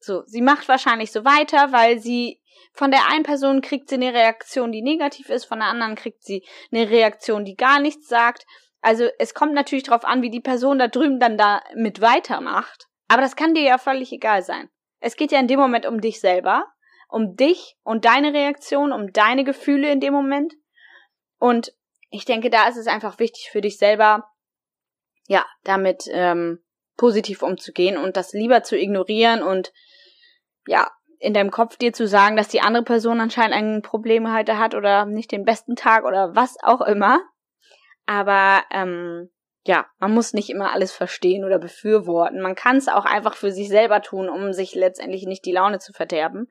So, 0.01 0.23
sie 0.27 0.41
macht 0.41 0.69
wahrscheinlich 0.69 1.13
so 1.13 1.25
weiter, 1.25 1.73
weil 1.73 1.99
sie 1.99 2.41
von 2.73 2.91
der 2.91 3.09
einen 3.09 3.23
Person 3.23 3.61
kriegt 3.61 3.89
sie 3.89 3.97
eine 3.97 4.15
Reaktion, 4.15 4.73
die 4.73 4.83
negativ 4.83 5.29
ist, 5.29 5.45
von 5.45 5.59
der 5.59 5.69
anderen 5.69 5.95
kriegt 5.95 6.25
sie 6.25 6.45
eine 6.73 6.89
Reaktion, 6.89 7.45
die 7.45 7.57
gar 7.57 7.81
nichts 7.81 8.09
sagt. 8.09 8.47
Also 8.81 9.09
es 9.19 9.35
kommt 9.35 9.53
natürlich 9.53 9.85
darauf 9.85 10.05
an, 10.05 10.23
wie 10.23 10.31
die 10.31 10.41
Person 10.41 10.79
da 10.79 10.89
drüben 10.89 11.21
dann 11.21 11.37
da 11.37 11.63
mit 11.75 12.01
weitermacht. 12.01 12.87
Aber 13.09 13.21
das 13.21 13.37
kann 13.37 13.55
dir 13.55 13.63
ja 13.63 13.77
völlig 13.77 14.13
egal 14.13 14.43
sein. 14.43 14.71
Es 15.01 15.17
geht 15.17 15.33
ja 15.33 15.41
in 15.41 15.49
dem 15.49 15.61
Moment 15.61 15.85
um 15.85 16.01
dich 16.01 16.21
selber, 16.21 16.67
um 17.09 17.37
dich 17.37 17.77
und 17.83 18.05
deine 18.05 18.33
Reaktion, 18.33 18.93
um 18.93 19.13
deine 19.13 19.45
Gefühle 19.45 19.91
in 19.91 20.01
dem 20.01 20.15
Moment. 20.15 20.55
Und 21.39 21.75
ich 22.11 22.25
denke, 22.25 22.51
da 22.51 22.69
ist 22.69 22.77
es 22.77 22.87
einfach 22.87 23.19
wichtig 23.19 23.51
für 23.51 23.61
dich 23.61 23.79
selber, 23.79 24.31
ja, 25.27 25.45
damit 25.65 26.05
ähm, 26.11 26.63
positiv 26.97 27.43
umzugehen 27.43 27.97
und 27.97 28.17
das 28.17 28.33
lieber 28.33 28.63
zu 28.63 28.79
ignorieren 28.79 29.43
und 29.43 29.73
ja, 30.67 30.91
in 31.19 31.35
deinem 31.35 31.51
Kopf 31.51 31.77
dir 31.77 31.93
zu 31.93 32.07
sagen, 32.07 32.37
dass 32.37 32.49
die 32.49 32.63
andere 32.63 32.83
Person 32.83 33.21
anscheinend 33.21 33.55
ein 33.55 33.83
Problem 33.83 34.33
heute 34.33 34.59
hat 34.59 34.75
oder 34.75 35.05
nicht 35.05 35.33
den 35.33 35.45
besten 35.45 35.77
Tag 35.77 36.05
oder 36.05 36.35
was 36.35 36.57
auch 36.63 36.81
immer. 36.81 37.21
Aber 38.07 38.63
ähm, 38.71 39.31
ja, 39.65 39.87
man 39.99 40.15
muss 40.15 40.33
nicht 40.33 40.49
immer 40.49 40.73
alles 40.73 40.93
verstehen 40.93 41.45
oder 41.45 41.59
befürworten. 41.59 42.41
Man 42.41 42.55
kann 42.55 42.77
es 42.77 42.89
auch 42.89 43.05
einfach 43.05 43.35
für 43.37 43.53
sich 43.53 43.69
selber 43.69 44.01
tun, 44.01 44.31
um 44.31 44.53
sich 44.53 44.75
letztendlich 44.75 45.27
nicht 45.27 45.45
die 45.45 45.53
Laune 45.53 45.79
zu 45.79 45.93
verderben. 45.93 46.49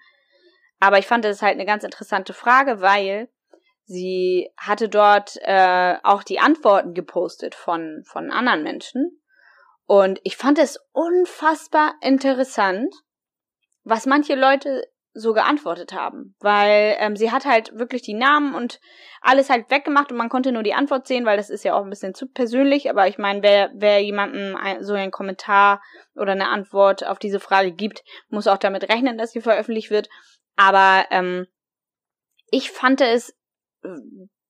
Aber 0.79 0.99
ich 0.99 1.07
fand 1.07 1.25
das 1.25 1.41
halt 1.41 1.55
eine 1.55 1.65
ganz 1.65 1.83
interessante 1.83 2.33
Frage, 2.33 2.81
weil 2.81 3.29
Sie 3.91 4.51
hatte 4.55 4.87
dort 4.87 5.35
äh, 5.41 5.95
auch 6.03 6.21
die 6.21 6.39
Antworten 6.39 6.93
gepostet 6.93 7.55
von, 7.55 8.03
von 8.05 8.29
anderen 8.29 8.61
Menschen. 8.61 9.19
Und 9.87 10.19
ich 10.23 10.37
fand 10.37 10.59
es 10.59 10.79
unfassbar 10.91 11.95
interessant, 12.01 12.93
was 13.83 14.05
manche 14.05 14.35
Leute 14.35 14.83
so 15.13 15.33
geantwortet 15.33 15.91
haben, 15.91 16.35
weil 16.39 16.95
ähm, 16.99 17.15
sie 17.15 17.31
hat 17.31 17.45
halt 17.45 17.77
wirklich 17.77 18.03
die 18.03 18.13
Namen 18.13 18.53
und 18.53 18.79
alles 19.21 19.49
halt 19.49 19.69
weggemacht 19.71 20.11
und 20.11 20.17
man 20.17 20.29
konnte 20.29 20.51
nur 20.51 20.63
die 20.63 20.75
Antwort 20.75 21.07
sehen, 21.07 21.25
weil 21.25 21.37
das 21.37 21.49
ist 21.49 21.63
ja 21.63 21.73
auch 21.73 21.83
ein 21.83 21.89
bisschen 21.89 22.13
zu 22.13 22.27
persönlich, 22.27 22.89
aber 22.89 23.07
ich 23.07 23.17
meine, 23.17 23.41
wer, 23.41 23.71
wer 23.73 24.01
jemandem 24.01 24.55
ein, 24.55 24.83
so 24.83 24.93
einen 24.93 25.11
Kommentar 25.11 25.81
oder 26.15 26.33
eine 26.33 26.49
Antwort 26.49 27.05
auf 27.05 27.17
diese 27.17 27.39
Frage 27.39 27.71
gibt, 27.71 28.03
muss 28.29 28.47
auch 28.47 28.57
damit 28.57 28.87
rechnen, 28.87 29.17
dass 29.17 29.31
sie 29.31 29.41
veröffentlicht 29.41 29.89
wird. 29.89 30.09
Aber 30.55 31.05
ähm, 31.09 31.47
ich 32.51 32.71
fand 32.71 33.01
es 33.01 33.35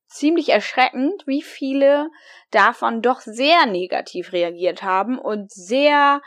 ziemlich 0.07 0.49
erschreckend, 0.49 1.23
wie 1.25 1.41
viele 1.41 2.09
davon 2.51 3.01
doch 3.01 3.21
sehr 3.21 3.65
negativ 3.65 4.33
reagiert 4.33 4.83
haben 4.83 5.17
und 5.19 5.51
sehr 5.51 6.21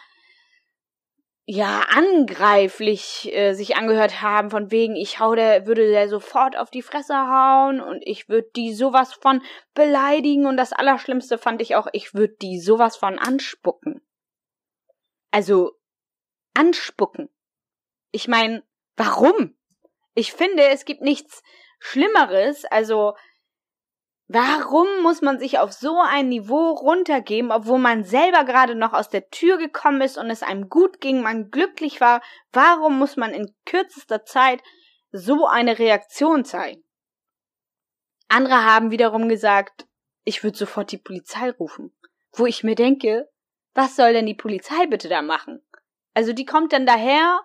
ja 1.44 1.84
angreiflich 1.88 3.28
äh, 3.32 3.54
sich 3.54 3.76
angehört 3.76 4.22
haben 4.22 4.50
von 4.50 4.70
wegen 4.70 4.94
ich 4.94 5.18
hau 5.18 5.34
der 5.34 5.66
würde 5.66 5.90
der 5.90 6.08
sofort 6.08 6.56
auf 6.56 6.70
die 6.70 6.82
Fresse 6.82 7.14
hauen 7.14 7.80
und 7.80 8.00
ich 8.06 8.28
würde 8.28 8.48
die 8.54 8.72
sowas 8.72 9.12
von 9.12 9.42
beleidigen 9.74 10.46
und 10.46 10.56
das 10.56 10.72
allerschlimmste 10.72 11.38
fand 11.38 11.60
ich 11.60 11.74
auch 11.74 11.88
ich 11.92 12.14
würde 12.14 12.34
die 12.40 12.60
sowas 12.60 12.96
von 12.96 13.18
anspucken. 13.18 14.00
Also 15.32 15.72
anspucken. 16.54 17.28
Ich 18.12 18.28
meine, 18.28 18.62
warum? 18.96 19.56
Ich 20.14 20.32
finde, 20.32 20.64
es 20.68 20.84
gibt 20.84 21.00
nichts 21.00 21.42
Schlimmeres, 21.78 22.64
also 22.66 23.14
warum 24.32 24.86
muss 25.02 25.20
man 25.20 25.38
sich 25.38 25.58
auf 25.58 25.72
so 25.72 26.00
ein 26.00 26.28
Niveau 26.28 26.70
runtergeben, 26.70 27.52
obwohl 27.52 27.78
man 27.78 28.04
selber 28.04 28.44
gerade 28.44 28.74
noch 28.74 28.94
aus 28.94 29.10
der 29.10 29.28
Tür 29.28 29.58
gekommen 29.58 30.00
ist 30.00 30.16
und 30.16 30.30
es 30.30 30.42
einem 30.42 30.68
gut 30.70 31.00
ging, 31.00 31.20
man 31.20 31.50
glücklich 31.50 32.00
war, 32.00 32.22
warum 32.52 32.98
muss 32.98 33.16
man 33.16 33.34
in 33.34 33.54
kürzester 33.66 34.24
Zeit 34.24 34.62
so 35.10 35.46
eine 35.46 35.78
Reaktion 35.78 36.44
zeigen? 36.46 36.82
Andere 38.28 38.64
haben 38.64 38.90
wiederum 38.90 39.28
gesagt, 39.28 39.86
ich 40.24 40.42
würde 40.42 40.56
sofort 40.56 40.92
die 40.92 40.98
Polizei 40.98 41.50
rufen. 41.50 41.94
Wo 42.32 42.46
ich 42.46 42.64
mir 42.64 42.74
denke, 42.74 43.28
was 43.74 43.96
soll 43.96 44.14
denn 44.14 44.24
die 44.24 44.34
Polizei 44.34 44.86
bitte 44.86 45.10
da 45.10 45.20
machen? 45.20 45.62
Also 46.14 46.32
die 46.32 46.46
kommt 46.46 46.72
dann 46.72 46.86
daher 46.86 47.42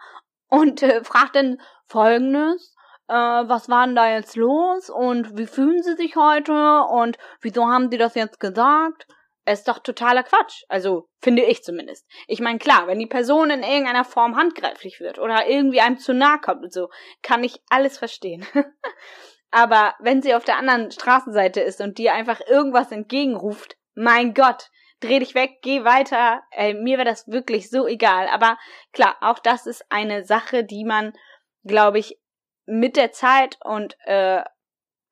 und 0.48 0.82
äh, 0.84 1.04
fragt 1.04 1.36
dann 1.36 1.60
folgendes, 1.88 2.77
äh, 3.08 3.14
was 3.14 3.70
war 3.70 3.86
denn 3.86 3.96
da 3.96 4.10
jetzt 4.12 4.36
los 4.36 4.90
und 4.90 5.38
wie 5.38 5.48
fühlen 5.48 5.82
sie 5.82 5.96
sich 5.96 6.16
heute 6.16 6.84
und 6.90 7.18
wieso 7.42 7.66
haben 7.66 7.90
die 7.90 7.98
das 7.98 8.16
jetzt 8.16 8.40
gesagt? 8.40 9.08
Ist 9.46 9.70
doch 9.70 9.80
totaler 9.80 10.24
Quatsch. 10.24 10.64
Also, 10.68 11.08
finde 11.22 11.44
ich 11.44 11.64
zumindest. 11.64 12.06
Ich 12.28 12.42
meine, 12.42 12.60
klar, 12.60 12.88
wenn 12.88 13.00
die 13.00 13.08
Person 13.08 13.50
in 13.50 13.64
irgendeiner 13.64 14.04
Form 14.04 14.36
handgreiflich 14.36 15.00
wird 15.00 15.20
oder 15.20 15.48
irgendwie 15.48 15.80
einem 15.80 16.00
zu 16.00 16.14
nahe 16.14 16.40
kommt 16.40 16.64
und 16.64 16.74
so, 16.74 16.90
kann 17.22 17.46
ich 17.46 17.62
alles 17.70 17.98
verstehen. 17.98 18.46
Aber 19.52 19.96
wenn 20.00 20.22
sie 20.22 20.36
auf 20.36 20.44
der 20.44 20.58
anderen 20.58 20.92
Straßenseite 20.92 21.62
ist 21.62 21.80
und 21.80 21.98
dir 21.98 22.14
einfach 22.14 22.42
irgendwas 22.46 22.92
entgegenruft, 22.92 23.78
mein 23.96 24.34
Gott, 24.34 24.70
dreh 25.00 25.20
dich 25.20 25.34
weg, 25.34 25.60
geh 25.62 25.86
weiter. 25.86 26.42
Ey, 26.52 26.74
mir 26.74 26.98
wäre 26.98 27.08
das 27.08 27.28
wirklich 27.28 27.70
so 27.70 27.88
egal. 27.88 28.28
Aber 28.28 28.58
klar, 28.92 29.16
auch 29.22 29.40
das 29.40 29.66
ist 29.66 29.86
eine 29.90 30.26
Sache, 30.26 30.66
die 30.66 30.84
man, 30.84 31.14
glaube 31.64 32.00
ich, 32.00 32.20
mit 32.68 32.96
der 32.98 33.12
Zeit 33.12 33.58
und 33.64 33.98
äh, 34.06 34.44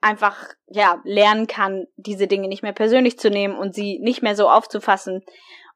einfach, 0.02 0.50
ja, 0.68 1.02
lernen 1.04 1.48
kann, 1.48 1.88
diese 1.96 2.28
Dinge 2.28 2.48
nicht 2.48 2.62
mehr 2.62 2.74
persönlich 2.74 3.18
zu 3.18 3.30
nehmen 3.30 3.58
und 3.58 3.74
sie 3.74 3.98
nicht 4.00 4.22
mehr 4.22 4.36
so 4.36 4.50
aufzufassen. 4.50 5.24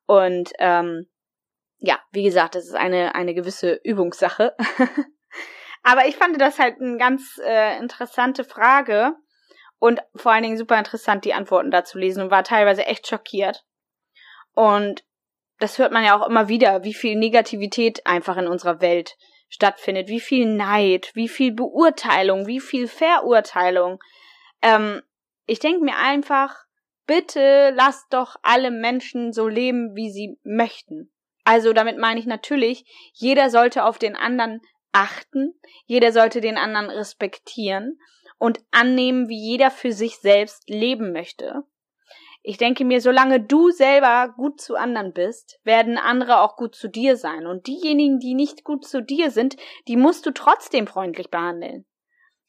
Und 0.05 0.51
ähm, 0.59 1.07
ja, 1.79 1.99
wie 2.11 2.23
gesagt, 2.23 2.55
das 2.55 2.65
ist 2.65 2.75
eine, 2.75 3.15
eine 3.15 3.33
gewisse 3.33 3.79
Übungssache. 3.83 4.55
Aber 5.83 6.05
ich 6.05 6.17
fand 6.17 6.39
das 6.39 6.59
halt 6.59 6.79
eine 6.79 6.97
ganz 6.97 7.39
äh, 7.43 7.77
interessante 7.79 8.43
Frage 8.43 9.15
und 9.79 10.01
vor 10.15 10.33
allen 10.33 10.43
Dingen 10.43 10.57
super 10.57 10.77
interessant, 10.77 11.25
die 11.25 11.33
Antworten 11.33 11.71
dazu 11.71 11.97
lesen 11.97 12.21
und 12.21 12.31
war 12.31 12.43
teilweise 12.43 12.85
echt 12.85 13.07
schockiert. 13.07 13.65
Und 14.53 15.03
das 15.57 15.77
hört 15.77 15.91
man 15.91 16.03
ja 16.03 16.19
auch 16.19 16.27
immer 16.27 16.49
wieder, 16.49 16.83
wie 16.83 16.93
viel 16.93 17.15
Negativität 17.15 18.05
einfach 18.05 18.37
in 18.37 18.47
unserer 18.47 18.81
Welt 18.81 19.17
stattfindet, 19.49 20.07
wie 20.07 20.19
viel 20.19 20.45
Neid, 20.45 21.11
wie 21.15 21.27
viel 21.27 21.51
Beurteilung, 21.51 22.47
wie 22.47 22.59
viel 22.59 22.87
Verurteilung. 22.87 23.99
Ähm, 24.61 25.01
ich 25.45 25.59
denke 25.59 25.83
mir 25.83 25.97
einfach, 25.97 26.55
bitte 27.05 27.71
lasst 27.75 28.13
doch 28.13 28.35
alle 28.43 28.71
Menschen 28.71 29.33
so 29.33 29.47
leben, 29.47 29.95
wie 29.95 30.11
sie 30.11 30.37
möchten. 30.43 31.11
Also 31.43 31.73
damit 31.73 31.97
meine 31.97 32.19
ich 32.19 32.27
natürlich, 32.27 32.85
jeder 33.13 33.49
sollte 33.49 33.83
auf 33.83 33.97
den 33.97 34.15
anderen 34.15 34.61
achten, 34.91 35.59
jeder 35.85 36.11
sollte 36.11 36.41
den 36.41 36.57
anderen 36.57 36.89
respektieren 36.89 37.99
und 38.37 38.59
annehmen, 38.71 39.27
wie 39.27 39.39
jeder 39.39 39.71
für 39.71 39.91
sich 39.91 40.17
selbst 40.17 40.69
leben 40.69 41.11
möchte. 41.11 41.63
Ich 42.41 42.57
denke 42.57 42.85
mir, 42.85 43.01
solange 43.01 43.41
du 43.41 43.69
selber 43.69 44.33
gut 44.35 44.61
zu 44.61 44.75
anderen 44.75 45.13
bist, 45.13 45.59
werden 45.63 45.97
andere 45.97 46.39
auch 46.39 46.55
gut 46.55 46.73
zu 46.73 46.87
dir 46.87 47.17
sein. 47.17 47.45
Und 47.45 47.67
diejenigen, 47.67 48.19
die 48.19 48.33
nicht 48.33 48.63
gut 48.63 48.85
zu 48.85 49.01
dir 49.01 49.29
sind, 49.29 49.57
die 49.87 49.97
musst 49.97 50.25
du 50.25 50.31
trotzdem 50.31 50.87
freundlich 50.87 51.29
behandeln. 51.29 51.85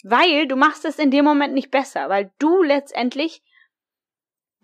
Weil 0.05 0.47
du 0.47 0.57
machst 0.57 0.85
es 0.85 0.99
in 0.99 1.11
dem 1.11 1.25
Moment 1.25 1.55
nicht 1.55 1.71
besser, 1.71 2.09
weil 2.09 2.33
du 2.39 2.63
letztendlich 2.63 3.43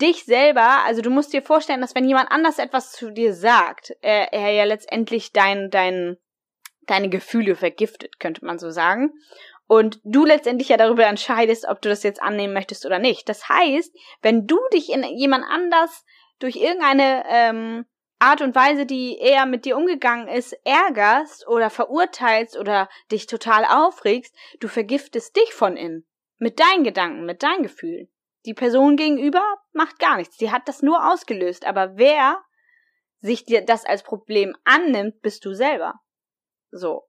dich 0.00 0.24
selber, 0.24 0.84
also 0.84 1.02
du 1.02 1.10
musst 1.10 1.32
dir 1.32 1.42
vorstellen, 1.42 1.80
dass 1.80 1.94
wenn 1.94 2.06
jemand 2.06 2.30
anders 2.30 2.58
etwas 2.58 2.92
zu 2.92 3.10
dir 3.10 3.34
sagt, 3.34 3.94
er, 4.02 4.32
er 4.32 4.52
ja 4.52 4.64
letztendlich 4.64 5.32
dein, 5.32 5.70
dein, 5.70 6.16
deine 6.82 7.08
Gefühle 7.08 7.56
vergiftet, 7.56 8.20
könnte 8.20 8.44
man 8.44 8.58
so 8.58 8.70
sagen 8.70 9.12
und 9.66 10.00
du 10.04 10.24
letztendlich 10.24 10.68
ja 10.68 10.76
darüber 10.76 11.06
entscheidest, 11.06 11.66
ob 11.68 11.82
du 11.82 11.88
das 11.88 12.02
jetzt 12.02 12.22
annehmen 12.22 12.54
möchtest 12.54 12.86
oder 12.86 12.98
nicht. 12.98 13.28
Das 13.28 13.48
heißt, 13.48 13.94
wenn 14.22 14.46
du 14.46 14.58
dich 14.72 14.92
in 14.92 15.02
jemand 15.02 15.44
anders 15.48 16.04
durch 16.38 16.56
irgendeine 16.56 17.24
ähm, 17.28 17.86
Art 18.18 18.40
und 18.40 18.54
Weise, 18.54 18.86
die 18.86 19.18
er 19.18 19.44
mit 19.46 19.64
dir 19.64 19.76
umgegangen 19.76 20.28
ist, 20.28 20.56
ärgerst 20.64 21.46
oder 21.48 21.68
verurteilst 21.68 22.56
oder 22.56 22.88
dich 23.10 23.26
total 23.26 23.64
aufregst, 23.64 24.34
du 24.60 24.68
vergiftest 24.68 25.36
dich 25.36 25.52
von 25.52 25.76
innen. 25.76 26.06
Mit 26.38 26.60
deinen 26.60 26.84
Gedanken, 26.84 27.26
mit 27.26 27.42
deinen 27.42 27.62
Gefühlen. 27.62 28.08
Die 28.46 28.54
Person 28.54 28.96
gegenüber 28.96 29.42
macht 29.72 29.98
gar 29.98 30.16
nichts. 30.16 30.36
Die 30.36 30.52
hat 30.52 30.68
das 30.68 30.82
nur 30.82 31.12
ausgelöst. 31.12 31.66
Aber 31.66 31.96
wer 31.96 32.42
sich 33.20 33.44
dir 33.44 33.64
das 33.64 33.84
als 33.84 34.02
Problem 34.02 34.56
annimmt, 34.64 35.20
bist 35.20 35.44
du 35.44 35.52
selber. 35.52 35.94
So. 36.70 37.08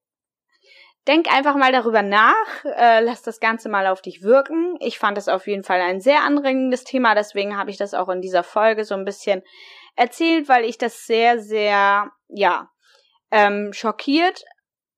Denk 1.08 1.32
einfach 1.34 1.56
mal 1.56 1.72
darüber 1.72 2.02
nach, 2.02 2.36
äh, 2.66 3.00
lass 3.00 3.22
das 3.22 3.40
Ganze 3.40 3.70
mal 3.70 3.88
auf 3.88 4.02
dich 4.02 4.24
wirken. 4.24 4.76
Ich 4.80 5.00
fand 5.00 5.18
das 5.18 5.30
auf 5.30 5.48
jeden 5.48 5.64
Fall 5.64 5.80
ein 5.80 6.02
sehr 6.02 6.24
anregendes 6.24 6.84
Thema, 6.84 7.16
deswegen 7.16 7.58
habe 7.58 7.70
ich 7.70 7.78
das 7.78 7.94
auch 7.94 8.10
in 8.10 8.22
dieser 8.22 8.44
Folge 8.44 8.84
so 8.84 8.94
ein 8.94 9.06
bisschen 9.06 9.42
erzählt, 9.96 10.50
weil 10.50 10.66
ich 10.66 10.78
das 10.78 11.06
sehr, 11.06 11.40
sehr, 11.40 12.12
ja, 12.28 12.70
ähm, 13.32 13.72
schockiert 13.74 14.44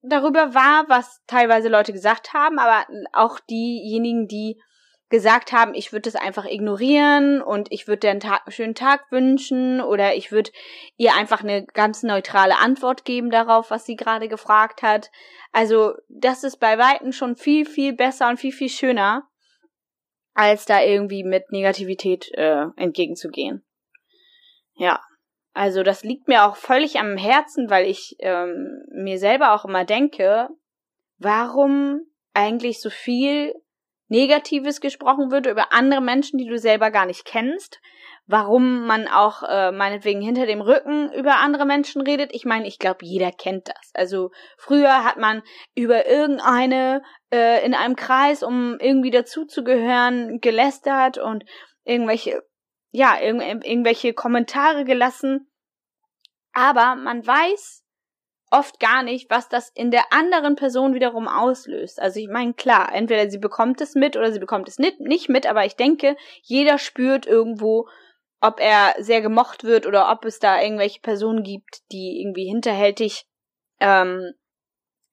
darüber 0.02 0.54
war, 0.54 0.86
was 0.88 1.22
teilweise 1.28 1.70
Leute 1.70 1.94
gesagt 1.94 2.34
haben, 2.34 2.58
aber 2.58 2.86
auch 3.14 3.40
diejenigen, 3.40 4.28
die 4.28 4.62
gesagt 5.10 5.52
haben, 5.52 5.74
ich 5.74 5.92
würde 5.92 6.08
es 6.08 6.16
einfach 6.16 6.46
ignorieren 6.46 7.42
und 7.42 7.72
ich 7.72 7.88
würde 7.88 8.02
dir 8.02 8.12
einen 8.12 8.20
Tag, 8.20 8.44
schönen 8.50 8.76
Tag 8.76 9.12
wünschen 9.12 9.82
oder 9.82 10.16
ich 10.16 10.32
würde 10.32 10.52
ihr 10.98 11.16
einfach 11.16 11.44
eine 11.44 11.66
ganz 11.66 12.04
neutrale 12.04 12.58
Antwort 12.58 13.06
geben 13.06 13.32
darauf, 13.32 13.72
was 13.72 13.86
sie 13.86 13.96
gerade 13.96 14.28
gefragt 14.28 14.84
hat. 14.84 15.10
Also 15.52 15.94
das 16.10 16.44
ist 16.44 16.58
bei 16.58 16.78
Weitem 16.78 17.12
schon 17.12 17.36
viel, 17.36 17.66
viel 17.66 17.94
besser 17.94 18.30
und 18.30 18.38
viel, 18.38 18.52
viel 18.52 18.70
schöner, 18.70 19.28
als 20.36 20.66
da 20.66 20.82
irgendwie 20.82 21.24
mit 21.24 21.52
Negativität 21.52 22.30
äh, 22.34 22.66
entgegenzugehen. 22.76 23.66
Ja, 24.76 25.02
also 25.54 25.82
das 25.82 26.04
liegt 26.04 26.28
mir 26.28 26.46
auch 26.46 26.56
völlig 26.56 27.00
am 27.00 27.18
Herzen, 27.18 27.72
weil 27.72 27.88
ich 27.88 28.16
ähm, 28.20 28.84
mir 28.94 29.18
selber 29.18 29.54
auch 29.54 29.66
immer 29.66 29.86
denke, 29.86 30.50
warum 31.18 32.02
eigentlich 32.34 32.80
so 32.80 32.92
viel 32.92 33.54
Negatives 34.10 34.82
gesprochen 34.82 35.32
wird 35.32 35.46
über 35.46 35.72
andere 35.72 36.02
Menschen, 36.02 36.38
die 36.38 36.48
du 36.48 36.58
selber 36.58 36.92
gar 36.92 37.06
nicht 37.06 37.26
kennst. 37.26 37.80
Warum 38.26 38.86
man 38.86 39.08
auch 39.08 39.42
äh, 39.44 39.72
meinetwegen 39.72 40.22
hinter 40.22 40.46
dem 40.46 40.62
Rücken 40.62 41.12
über 41.14 41.38
andere 41.38 41.66
Menschen 41.66 42.02
redet. 42.02 42.30
Ich 42.34 42.46
meine, 42.46 42.68
ich 42.68 42.78
glaube, 42.78 43.00
jeder 43.04 43.32
kennt 43.32 43.70
das. 43.70 43.92
Also 43.94 44.30
früher 44.58 45.04
hat 45.04 45.18
man 45.18 45.42
über 45.74 46.08
irgendeine 46.08 47.02
äh, 47.32 47.66
in 47.66 47.74
einem 47.74 47.96
Kreis, 47.96 48.44
um 48.44 48.78
irgendwie 48.80 49.10
dazuzugehören, 49.10 50.40
gelästert 50.42 51.18
und 51.18 51.44
irgendwelche, 51.86 52.44
ja, 52.92 53.20
irg 53.20 53.42
irgendwelche 53.66 54.14
Kommentare 54.14 54.86
gelassen. 54.86 55.52
Aber 56.54 56.96
man 56.96 57.26
weiß, 57.26 57.84
oft 58.52 58.80
gar 58.80 59.04
nicht, 59.04 59.30
was 59.30 59.50
das 59.50 59.70
in 59.70 59.92
der 59.92 60.12
anderen 60.12 60.56
Person 60.56 60.94
wiederum 60.94 61.28
auslöst. 61.28 62.02
Also 62.02 62.20
ich 62.20 62.28
meine, 62.28 62.54
klar, 62.54 62.94
entweder 62.94 63.30
sie 63.30 63.38
bekommt 63.38 63.82
es 63.82 63.96
mit 63.96 64.18
oder 64.18 64.32
sie 64.32 64.40
bekommt 64.40 64.68
es 64.68 64.80
nicht, 64.80 65.00
nicht 65.00 65.30
mit, 65.30 65.46
aber 65.46 65.66
ich 65.66 65.76
denke, 65.76 66.16
jeder 66.42 66.78
spürt 66.78 67.26
irgendwo, 67.26 67.88
ob 68.42 68.60
er 68.60 68.96
sehr 69.00 69.22
gemocht 69.22 69.64
wird 69.64 69.86
oder 69.86 70.12
ob 70.12 70.26
es 70.26 70.40
da 70.40 70.62
irgendwelche 70.62 71.02
Personen 71.02 71.44
gibt, 71.44 71.82
die 71.92 72.22
irgendwie 72.22 72.46
hinterhältig, 72.46 73.26
ähm, 73.80 74.34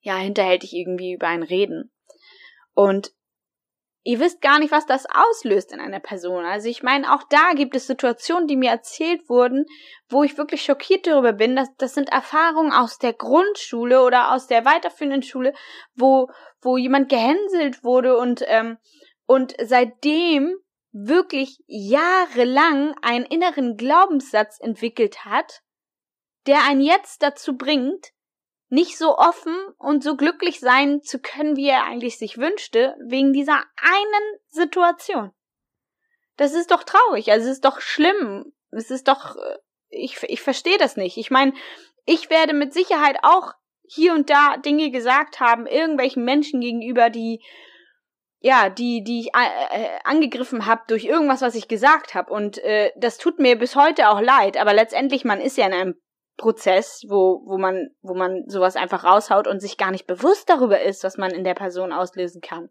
ja, 0.01 0.17
hinterhältig 0.17 0.73
irgendwie 0.73 1.15
über 1.15 1.27
einen 1.27 1.43
reden. 1.43 1.93
Und 2.75 3.13
ihr 4.07 4.21
wisst 4.21 4.41
gar 4.41 4.61
nicht, 4.61 4.71
was 4.71 4.87
das 4.87 5.05
auslöst 5.07 5.73
in 5.73 5.81
einer 5.81 5.99
Person. 5.99 6.45
Also 6.45 6.69
ich 6.69 6.85
meine, 6.85 7.13
auch 7.13 7.25
da 7.29 7.55
gibt 7.55 7.75
es 7.75 7.89
Situationen, 7.89 8.47
die 8.47 8.57
mir 8.57 8.71
erzählt 8.71 9.29
wurden, 9.29 9.67
wo 10.09 10.23
ich 10.23 10.39
wirklich 10.39 10.63
schockiert 10.63 11.09
darüber 11.09 11.33
bin. 11.33 11.57
Dass, 11.57 11.75
das 11.77 11.95
sind 11.95 12.11
Erfahrungen 12.11 12.73
aus 12.73 12.99
der 12.99 13.13
Grundschule 13.13 14.03
oder 14.03 14.33
aus 14.33 14.47
der 14.47 14.65
weiterführenden 14.65 15.25
Schule, 15.25 15.53
wo, 15.97 16.29
wo 16.61 16.77
jemand 16.77 17.09
gehänselt 17.09 17.83
wurde 17.83 18.17
und, 18.17 18.45
ähm, 18.47 18.79
und 19.27 19.55
seitdem 19.61 20.55
wirklich 20.93 21.59
jahrelang 21.67 22.95
einen 23.03 23.25
inneren 23.25 23.77
Glaubenssatz 23.77 24.61
entwickelt 24.61 25.25
hat, 25.25 25.63
der 26.47 26.63
einen 26.65 26.81
jetzt 26.81 27.25
dazu 27.25 27.57
bringt, 27.57 28.13
nicht 28.69 28.99
so 28.99 29.17
offen 29.17 29.55
und 29.79 30.03
so 30.03 30.17
glücklich 30.17 30.61
sein 30.61 31.03
zu 31.03 31.21
können, 31.21 31.57
wie 31.57 31.69
er 31.69 31.85
eigentlich 31.85 32.19
sich 32.19 32.39
wünschte, 32.39 32.97
wegen 33.07 33.33
dieser 33.33 33.63
einen 33.77 34.41
Situation. 34.49 35.33
Das 36.37 36.53
ist 36.53 36.71
doch 36.71 36.83
traurig, 36.83 37.31
also 37.31 37.47
es 37.47 37.55
ist 37.55 37.65
doch 37.65 37.81
schlimm. 37.81 38.53
Es 38.71 38.91
ist 38.91 39.09
doch, 39.09 39.37
äh, 39.37 39.59
ich, 39.89 40.23
ich 40.25 40.43
verstehe 40.43 40.79
das 40.79 40.97
nicht. 40.97 41.17
Ich 41.17 41.31
meine, 41.31 41.55
ich 42.05 42.31
werde 42.31 42.53
mit 42.53 42.75
Sicherheit 42.75 43.19
auch 43.23 43.53
hier 43.89 44.13
und 44.13 44.31
da 44.31 44.57
Dinge 44.57 44.91
gesagt 44.91 45.41
haben, 45.41 45.67
irgendwelchen 45.67 46.25
Menschen 46.25 46.61
gegenüber, 46.61 47.09
die, 47.09 47.43
ja, 48.41 48.69
die, 48.69 49.03
die 49.03 49.21
ich 49.21 49.27
äh, 49.29 49.85
äh 49.85 49.89
angegriffen 50.05 50.67
habe 50.67 50.83
durch 50.89 51.05
irgendwas, 51.05 51.41
was 51.41 51.55
ich 51.55 51.69
gesagt 51.69 52.15
habe. 52.15 52.33
Und 52.33 52.59
äh, 52.59 52.91
das 52.97 53.19
tut 53.19 53.39
mir 53.39 53.57
bis 53.57 53.77
heute 53.77 54.09
auch 54.09 54.21
leid. 54.21 54.57
Aber 54.57 54.75
letztendlich, 54.75 55.25
man 55.25 55.41
ist 55.41 55.57
ja 55.57 55.67
in 55.67 55.73
einem 55.73 55.95
Prozess, 56.37 57.05
wo, 57.09 57.43
wo 57.47 57.59
man, 57.59 57.91
wo 58.03 58.15
man 58.15 58.45
sowas 58.49 58.77
einfach 58.77 59.05
raushaut 59.05 59.47
und 59.47 59.61
sich 59.61 59.79
gar 59.79 59.91
nicht 59.91 60.07
bewusst 60.07 60.49
darüber 60.49 60.81
ist, 60.81 61.05
was 61.05 61.17
man 61.17 61.31
in 61.31 61.45
der 61.45 61.55
Person 61.55 61.93
auslösen 61.93 62.41
kann. 62.41 62.69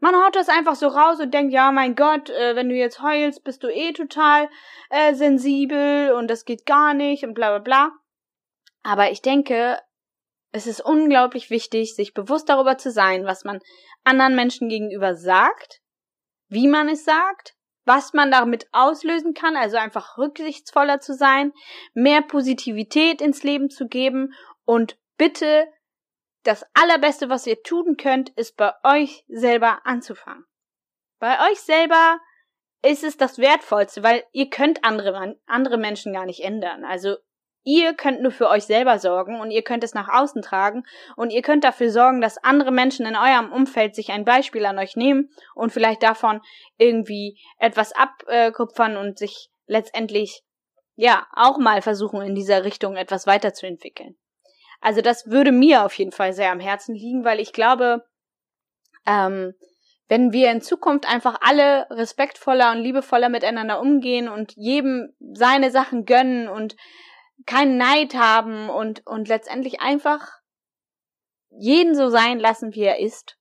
Man 0.00 0.14
haut 0.16 0.36
das 0.36 0.48
einfach 0.48 0.74
so 0.74 0.88
raus 0.88 1.18
und 1.20 1.32
denkt, 1.32 1.52
ja, 1.52 1.72
mein 1.72 1.94
Gott, 1.94 2.28
äh, 2.28 2.56
wenn 2.56 2.68
du 2.68 2.74
jetzt 2.74 3.00
heulst, 3.00 3.42
bist 3.42 3.62
du 3.62 3.68
eh 3.68 3.92
total 3.92 4.50
äh, 4.90 5.14
sensibel 5.14 6.12
und 6.12 6.28
das 6.28 6.44
geht 6.44 6.66
gar 6.66 6.92
nicht 6.92 7.24
und 7.24 7.34
bla 7.34 7.50
bla 7.50 7.58
bla. 7.60 7.92
Aber 8.82 9.10
ich 9.10 9.22
denke, 9.22 9.78
es 10.52 10.66
ist 10.66 10.84
unglaublich 10.84 11.48
wichtig, 11.48 11.94
sich 11.94 12.12
bewusst 12.12 12.48
darüber 12.48 12.76
zu 12.76 12.90
sein, 12.90 13.24
was 13.24 13.44
man 13.44 13.60
anderen 14.04 14.34
Menschen 14.34 14.68
gegenüber 14.68 15.14
sagt, 15.14 15.80
wie 16.48 16.68
man 16.68 16.88
es 16.88 17.04
sagt 17.04 17.53
was 17.84 18.12
man 18.12 18.30
damit 18.30 18.68
auslösen 18.72 19.34
kann, 19.34 19.56
also 19.56 19.76
einfach 19.76 20.18
rücksichtsvoller 20.18 21.00
zu 21.00 21.14
sein, 21.14 21.52
mehr 21.92 22.22
Positivität 22.22 23.20
ins 23.20 23.42
Leben 23.42 23.70
zu 23.70 23.86
geben 23.86 24.34
und 24.64 24.98
bitte 25.16 25.66
das 26.44 26.64
allerbeste, 26.74 27.28
was 27.28 27.46
ihr 27.46 27.62
tun 27.62 27.96
könnt, 27.96 28.30
ist 28.30 28.56
bei 28.56 28.72
euch 28.82 29.24
selber 29.28 29.86
anzufangen. 29.86 30.44
Bei 31.18 31.50
euch 31.50 31.60
selber 31.60 32.18
ist 32.82 33.02
es 33.02 33.16
das 33.16 33.38
Wertvollste, 33.38 34.02
weil 34.02 34.24
ihr 34.32 34.50
könnt 34.50 34.84
andere, 34.84 35.38
andere 35.46 35.78
Menschen 35.78 36.12
gar 36.12 36.26
nicht 36.26 36.40
ändern. 36.40 36.84
Also 36.84 37.16
Ihr 37.66 37.94
könnt 37.94 38.20
nur 38.20 38.30
für 38.30 38.48
euch 38.50 38.64
selber 38.64 38.98
sorgen 38.98 39.40
und 39.40 39.50
ihr 39.50 39.62
könnt 39.62 39.82
es 39.84 39.94
nach 39.94 40.08
außen 40.08 40.42
tragen 40.42 40.84
und 41.16 41.30
ihr 41.30 41.40
könnt 41.40 41.64
dafür 41.64 41.90
sorgen, 41.90 42.20
dass 42.20 42.36
andere 42.44 42.70
Menschen 42.70 43.06
in 43.06 43.16
eurem 43.16 43.50
Umfeld 43.52 43.94
sich 43.94 44.12
ein 44.12 44.26
Beispiel 44.26 44.66
an 44.66 44.78
euch 44.78 44.96
nehmen 44.96 45.30
und 45.54 45.72
vielleicht 45.72 46.02
davon 46.02 46.42
irgendwie 46.76 47.40
etwas 47.58 47.92
abkupfern 47.92 48.98
und 48.98 49.18
sich 49.18 49.48
letztendlich 49.66 50.42
ja 50.94 51.26
auch 51.32 51.56
mal 51.56 51.80
versuchen 51.80 52.20
in 52.20 52.34
dieser 52.34 52.64
Richtung 52.64 52.96
etwas 52.96 53.26
weiterzuentwickeln. 53.26 54.16
Also 54.82 55.00
das 55.00 55.30
würde 55.30 55.50
mir 55.50 55.86
auf 55.86 55.94
jeden 55.94 56.12
Fall 56.12 56.34
sehr 56.34 56.52
am 56.52 56.60
Herzen 56.60 56.94
liegen, 56.94 57.24
weil 57.24 57.40
ich 57.40 57.54
glaube, 57.54 58.04
ähm, 59.06 59.54
wenn 60.08 60.32
wir 60.32 60.50
in 60.50 60.60
Zukunft 60.60 61.08
einfach 61.08 61.38
alle 61.40 61.86
respektvoller 61.88 62.72
und 62.72 62.82
liebevoller 62.82 63.30
miteinander 63.30 63.80
umgehen 63.80 64.28
und 64.28 64.52
jedem 64.54 65.14
seine 65.32 65.70
Sachen 65.70 66.04
gönnen 66.04 66.48
und 66.48 66.76
keinen 67.46 67.76
Neid 67.76 68.14
haben 68.14 68.68
und, 68.70 69.06
und 69.06 69.28
letztendlich 69.28 69.80
einfach 69.80 70.30
jeden 71.50 71.94
so 71.94 72.08
sein 72.08 72.38
lassen, 72.38 72.74
wie 72.74 72.82
er 72.82 72.98
ist, 72.98 73.38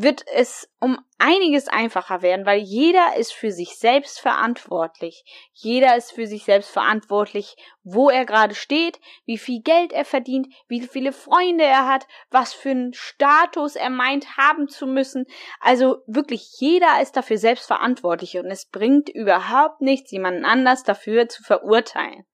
wird 0.00 0.24
es 0.34 0.68
um 0.80 0.98
einiges 1.18 1.68
einfacher 1.68 2.20
werden, 2.22 2.46
weil 2.46 2.58
jeder 2.58 3.16
ist 3.16 3.32
für 3.32 3.52
sich 3.52 3.76
selbst 3.76 4.18
verantwortlich. 4.18 5.24
Jeder 5.52 5.96
ist 5.96 6.12
für 6.12 6.26
sich 6.26 6.44
selbst 6.44 6.70
verantwortlich, 6.70 7.54
wo 7.84 8.10
er 8.10 8.24
gerade 8.24 8.54
steht, 8.56 8.98
wie 9.24 9.38
viel 9.38 9.62
Geld 9.62 9.92
er 9.92 10.04
verdient, 10.04 10.48
wie 10.66 10.80
viele 10.80 11.12
Freunde 11.12 11.64
er 11.64 11.86
hat, 11.86 12.08
was 12.30 12.54
für 12.54 12.70
einen 12.70 12.92
Status 12.92 13.76
er 13.76 13.90
meint 13.90 14.36
haben 14.36 14.68
zu 14.68 14.86
müssen. 14.86 15.26
Also 15.60 15.98
wirklich 16.06 16.48
jeder 16.58 17.00
ist 17.00 17.12
dafür 17.12 17.38
selbst 17.38 17.66
verantwortlich 17.66 18.36
und 18.38 18.46
es 18.46 18.68
bringt 18.68 19.08
überhaupt 19.08 19.80
nichts, 19.80 20.10
jemanden 20.10 20.44
anders 20.44 20.82
dafür 20.82 21.28
zu 21.28 21.42
verurteilen. 21.44 22.24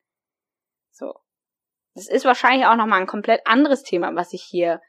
So. 1.00 1.14
Das 1.94 2.08
ist 2.08 2.24
wahrscheinlich 2.24 2.66
auch 2.66 2.76
nochmal 2.76 3.00
ein 3.00 3.06
komplett 3.06 3.46
anderes 3.46 3.82
Thema, 3.82 4.14
was 4.14 4.32
ich 4.32 4.42
hier 4.42 4.80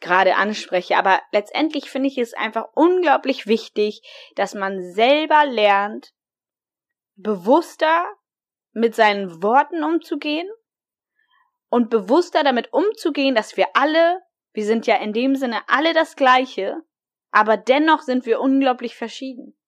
gerade 0.00 0.36
anspreche. 0.36 0.96
Aber 0.96 1.20
letztendlich 1.32 1.90
finde 1.90 2.08
ich 2.08 2.16
es 2.16 2.32
einfach 2.32 2.68
unglaublich 2.74 3.46
wichtig, 3.46 4.00
dass 4.36 4.54
man 4.54 4.80
selber 4.92 5.44
lernt, 5.44 6.14
bewusster 7.16 8.06
mit 8.72 8.94
seinen 8.94 9.42
Worten 9.42 9.82
umzugehen 9.82 10.48
und 11.68 11.90
bewusster 11.90 12.44
damit 12.44 12.72
umzugehen, 12.72 13.34
dass 13.34 13.56
wir 13.56 13.66
alle, 13.74 14.22
wir 14.52 14.64
sind 14.64 14.86
ja 14.86 14.96
in 14.96 15.12
dem 15.12 15.34
Sinne 15.34 15.60
alle 15.66 15.92
das 15.92 16.14
Gleiche, 16.16 16.76
aber 17.30 17.56
dennoch 17.56 18.02
sind 18.02 18.24
wir 18.24 18.40
unglaublich 18.40 18.94
verschieden. 18.94 19.58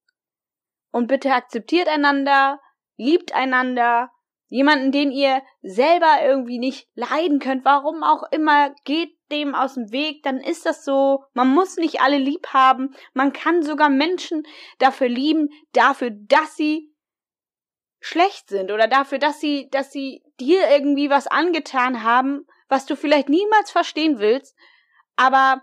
Und 0.92 1.08
bitte 1.08 1.32
akzeptiert 1.32 1.88
einander, 1.88 2.60
liebt 2.96 3.34
einander, 3.34 4.10
jemanden, 4.50 4.92
den 4.92 5.10
ihr 5.12 5.42
selber 5.62 6.18
irgendwie 6.22 6.58
nicht 6.58 6.88
leiden 6.94 7.38
könnt, 7.38 7.64
warum 7.64 8.02
auch 8.02 8.24
immer, 8.30 8.74
geht 8.84 9.16
dem 9.30 9.54
aus 9.54 9.74
dem 9.74 9.92
Weg, 9.92 10.24
dann 10.24 10.38
ist 10.38 10.66
das 10.66 10.84
so. 10.84 11.24
Man 11.32 11.48
muss 11.48 11.76
nicht 11.76 12.02
alle 12.02 12.18
lieb 12.18 12.48
haben. 12.48 12.94
Man 13.14 13.32
kann 13.32 13.62
sogar 13.62 13.88
Menschen 13.88 14.42
dafür 14.78 15.08
lieben, 15.08 15.48
dafür, 15.72 16.10
dass 16.10 16.56
sie 16.56 16.92
schlecht 18.00 18.48
sind 18.48 18.72
oder 18.72 18.88
dafür, 18.88 19.18
dass 19.18 19.40
sie, 19.40 19.68
dass 19.70 19.92
sie 19.92 20.22
dir 20.40 20.68
irgendwie 20.68 21.10
was 21.10 21.28
angetan 21.28 22.02
haben, 22.02 22.46
was 22.68 22.86
du 22.86 22.96
vielleicht 22.96 23.28
niemals 23.28 23.70
verstehen 23.70 24.18
willst. 24.18 24.56
Aber 25.16 25.62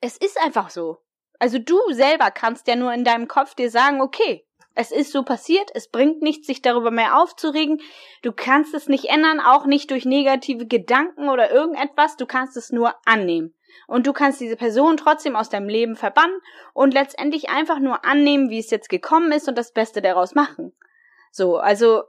es 0.00 0.16
ist 0.16 0.40
einfach 0.40 0.70
so. 0.70 0.98
Also 1.38 1.58
du 1.58 1.78
selber 1.90 2.30
kannst 2.30 2.66
ja 2.66 2.76
nur 2.76 2.92
in 2.92 3.04
deinem 3.04 3.28
Kopf 3.28 3.54
dir 3.54 3.70
sagen, 3.70 4.00
okay, 4.00 4.47
es 4.74 4.92
ist 4.92 5.12
so 5.12 5.24
passiert, 5.24 5.70
es 5.74 5.88
bringt 5.88 6.22
nichts, 6.22 6.46
sich 6.46 6.62
darüber 6.62 6.90
mehr 6.90 7.20
aufzuregen. 7.20 7.80
Du 8.22 8.32
kannst 8.32 8.74
es 8.74 8.88
nicht 8.88 9.06
ändern, 9.06 9.40
auch 9.40 9.66
nicht 9.66 9.90
durch 9.90 10.04
negative 10.04 10.66
Gedanken 10.66 11.28
oder 11.28 11.50
irgendetwas. 11.50 12.16
Du 12.16 12.26
kannst 12.26 12.56
es 12.56 12.70
nur 12.70 12.94
annehmen. 13.04 13.54
Und 13.86 14.06
du 14.06 14.12
kannst 14.12 14.40
diese 14.40 14.56
Person 14.56 14.96
trotzdem 14.96 15.36
aus 15.36 15.48
deinem 15.48 15.68
Leben 15.68 15.96
verbannen 15.96 16.38
und 16.74 16.94
letztendlich 16.94 17.48
einfach 17.50 17.80
nur 17.80 18.04
annehmen, 18.04 18.50
wie 18.50 18.58
es 18.58 18.70
jetzt 18.70 18.88
gekommen 18.88 19.32
ist 19.32 19.48
und 19.48 19.58
das 19.58 19.72
Beste 19.72 20.00
daraus 20.00 20.34
machen. 20.34 20.72
So, 21.32 21.58
also 21.58 22.04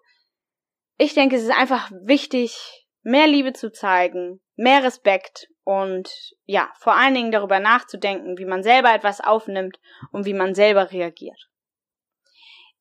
ich 0.98 1.14
denke, 1.14 1.36
es 1.36 1.44
ist 1.44 1.58
einfach 1.58 1.92
wichtig, 1.92 2.88
mehr 3.02 3.28
Liebe 3.28 3.54
zu 3.54 3.72
zeigen, 3.72 4.42
mehr 4.56 4.84
Respekt 4.84 5.48
und 5.64 6.36
ja, 6.46 6.70
vor 6.78 6.96
allen 6.96 7.14
Dingen 7.14 7.32
darüber 7.32 7.60
nachzudenken, 7.60 8.38
wie 8.38 8.46
man 8.46 8.64
selber 8.64 8.94
etwas 8.94 9.22
aufnimmt 9.22 9.80
und 10.12 10.26
wie 10.26 10.34
man 10.34 10.56
selber 10.56 10.92
reagiert. 10.92 11.49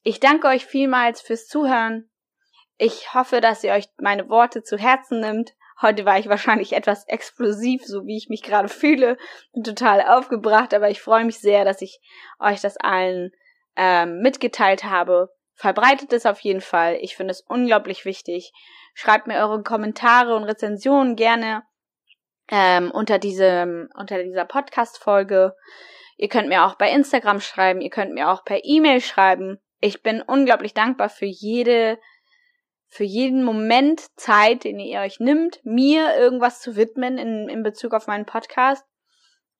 Ich 0.09 0.21
danke 0.21 0.47
euch 0.47 0.65
vielmals 0.65 1.21
fürs 1.21 1.47
Zuhören. 1.49 2.09
Ich 2.79 3.13
hoffe, 3.13 3.43
dass 3.43 3.63
ihr 3.63 3.75
euch 3.75 3.91
meine 3.99 4.31
Worte 4.31 4.63
zu 4.63 4.79
Herzen 4.79 5.21
nimmt. 5.21 5.53
Heute 5.83 6.07
war 6.07 6.19
ich 6.19 6.31
wahrscheinlich 6.31 6.73
etwas 6.73 7.07
explosiv, 7.09 7.85
so 7.85 8.07
wie 8.07 8.17
ich 8.17 8.31
mich 8.31 8.43
gerade 8.43 8.71
fühle. 8.71 9.19
Bin 9.53 9.65
total 9.65 10.01
aufgebracht, 10.01 10.73
aber 10.73 10.89
ich 10.89 11.03
freue 11.03 11.27
mich 11.27 11.41
sehr, 11.41 11.67
dass 11.67 11.83
ich 11.83 12.01
euch 12.39 12.63
das 12.63 12.79
allen 12.79 13.33
ähm, 13.77 14.21
mitgeteilt 14.23 14.85
habe. 14.85 15.29
Verbreitet 15.53 16.15
es 16.15 16.25
auf 16.25 16.41
jeden 16.41 16.63
Fall. 16.63 16.97
Ich 17.03 17.15
finde 17.15 17.33
es 17.33 17.43
unglaublich 17.43 18.07
wichtig. 18.07 18.55
Schreibt 18.95 19.27
mir 19.27 19.37
eure 19.37 19.63
Kommentare 19.63 20.35
und 20.35 20.45
Rezensionen 20.45 21.17
gerne 21.17 21.65
ähm, 22.51 22.91
unter 22.93 23.19
diesem 23.19 23.91
unter 23.95 24.23
dieser 24.23 24.47
Podcast-Folge. 24.47 25.55
Ihr 26.17 26.29
könnt 26.31 26.49
mir 26.49 26.65
auch 26.65 26.77
bei 26.77 26.91
Instagram 26.91 27.43
schreiben. 27.43 27.83
Ihr 27.83 27.91
könnt 27.91 28.15
mir 28.15 28.31
auch 28.31 28.43
per 28.43 28.65
E-Mail 28.65 29.03
schreiben 29.03 29.61
ich 29.81 30.03
bin 30.03 30.23
unglaublich 30.23 30.75
dankbar 30.75 31.09
für 31.09 31.27
jede, 31.27 31.99
für 32.89 33.05
jeden 33.05 33.45
Moment 33.45 34.01
Zeit, 34.17 34.65
den 34.65 34.79
ihr 34.81 35.01
euch 35.01 35.21
nimmt, 35.21 35.61
mir 35.65 36.17
irgendwas 36.17 36.61
zu 36.61 36.77
widmen 36.77 37.19
in, 37.19 37.49
in 37.49 37.63
Bezug 37.63 37.95
auf 37.95 38.07
meinen 38.07 38.27
Podcast. 38.27 38.85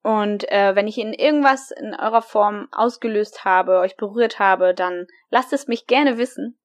Und 0.01 0.49
äh, 0.49 0.75
wenn 0.75 0.87
ich 0.87 0.97
Ihnen 0.97 1.13
irgendwas 1.13 1.71
in 1.71 1.93
eurer 1.93 2.21
Form 2.21 2.67
ausgelöst 2.71 3.43
habe, 3.43 3.79
euch 3.79 3.97
berührt 3.97 4.39
habe, 4.39 4.73
dann 4.73 5.07
lasst 5.29 5.51
es 5.51 5.67
mich 5.67 5.87
gerne 5.87 6.17
wissen. 6.17 6.57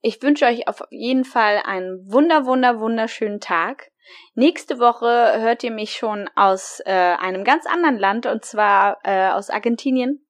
Ich 0.00 0.22
wünsche 0.22 0.46
euch 0.46 0.68
auf 0.68 0.82
jeden 0.90 1.24
Fall 1.24 1.62
einen 1.64 2.10
wunder, 2.10 2.44
wunder, 2.44 2.80
wunderschönen 2.80 3.40
Tag. 3.40 3.90
Nächste 4.34 4.78
Woche 4.78 5.40
hört 5.40 5.64
ihr 5.64 5.72
mich 5.72 5.92
schon 5.92 6.28
aus 6.36 6.80
äh, 6.84 6.92
einem 6.92 7.44
ganz 7.44 7.66
anderen 7.66 7.98
Land, 7.98 8.26
und 8.26 8.44
zwar 8.44 8.98
äh, 9.04 9.30
aus 9.30 9.50
Argentinien. 9.50 10.25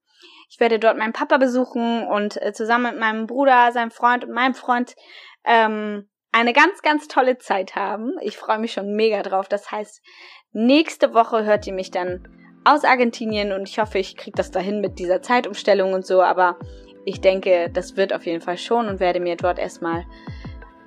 Ich 0.48 0.60
werde 0.60 0.78
dort 0.78 0.96
meinen 0.96 1.12
Papa 1.12 1.38
besuchen 1.38 2.06
und 2.06 2.40
äh, 2.40 2.52
zusammen 2.52 2.92
mit 2.92 3.00
meinem 3.00 3.26
Bruder, 3.26 3.72
seinem 3.72 3.90
Freund 3.90 4.24
und 4.24 4.32
meinem 4.32 4.54
Freund 4.54 4.94
ähm, 5.44 6.08
eine 6.32 6.52
ganz, 6.52 6.82
ganz 6.82 7.08
tolle 7.08 7.38
Zeit 7.38 7.76
haben. 7.76 8.12
Ich 8.20 8.36
freue 8.36 8.58
mich 8.58 8.72
schon 8.72 8.94
mega 8.94 9.22
drauf. 9.22 9.48
Das 9.48 9.70
heißt, 9.70 10.02
nächste 10.52 11.14
Woche 11.14 11.44
hört 11.44 11.66
ihr 11.66 11.72
mich 11.72 11.90
dann 11.90 12.28
aus 12.64 12.84
Argentinien 12.84 13.52
und 13.52 13.68
ich 13.68 13.78
hoffe, 13.78 13.98
ich 13.98 14.16
kriege 14.16 14.36
das 14.36 14.50
dahin 14.50 14.80
mit 14.80 14.98
dieser 14.98 15.22
Zeitumstellung 15.22 15.92
und 15.92 16.04
so, 16.04 16.22
aber 16.22 16.58
ich 17.04 17.20
denke, 17.20 17.70
das 17.72 17.96
wird 17.96 18.12
auf 18.12 18.26
jeden 18.26 18.40
Fall 18.40 18.58
schon 18.58 18.88
und 18.88 18.98
werde 18.98 19.20
mir 19.20 19.36
dort 19.36 19.58
erstmal 19.58 20.04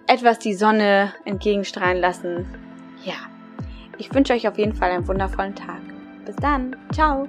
etwas 0.05 0.39
die 0.39 0.53
Sonne 0.53 1.13
entgegenstrahlen 1.23 1.97
lassen. 1.97 2.45
Ja, 3.03 3.15
ich 3.97 4.13
wünsche 4.13 4.33
euch 4.33 4.47
auf 4.47 4.57
jeden 4.57 4.75
Fall 4.75 4.91
einen 4.91 5.07
wundervollen 5.07 5.55
Tag. 5.55 5.81
Bis 6.25 6.35
dann. 6.35 6.75
Ciao. 6.91 7.27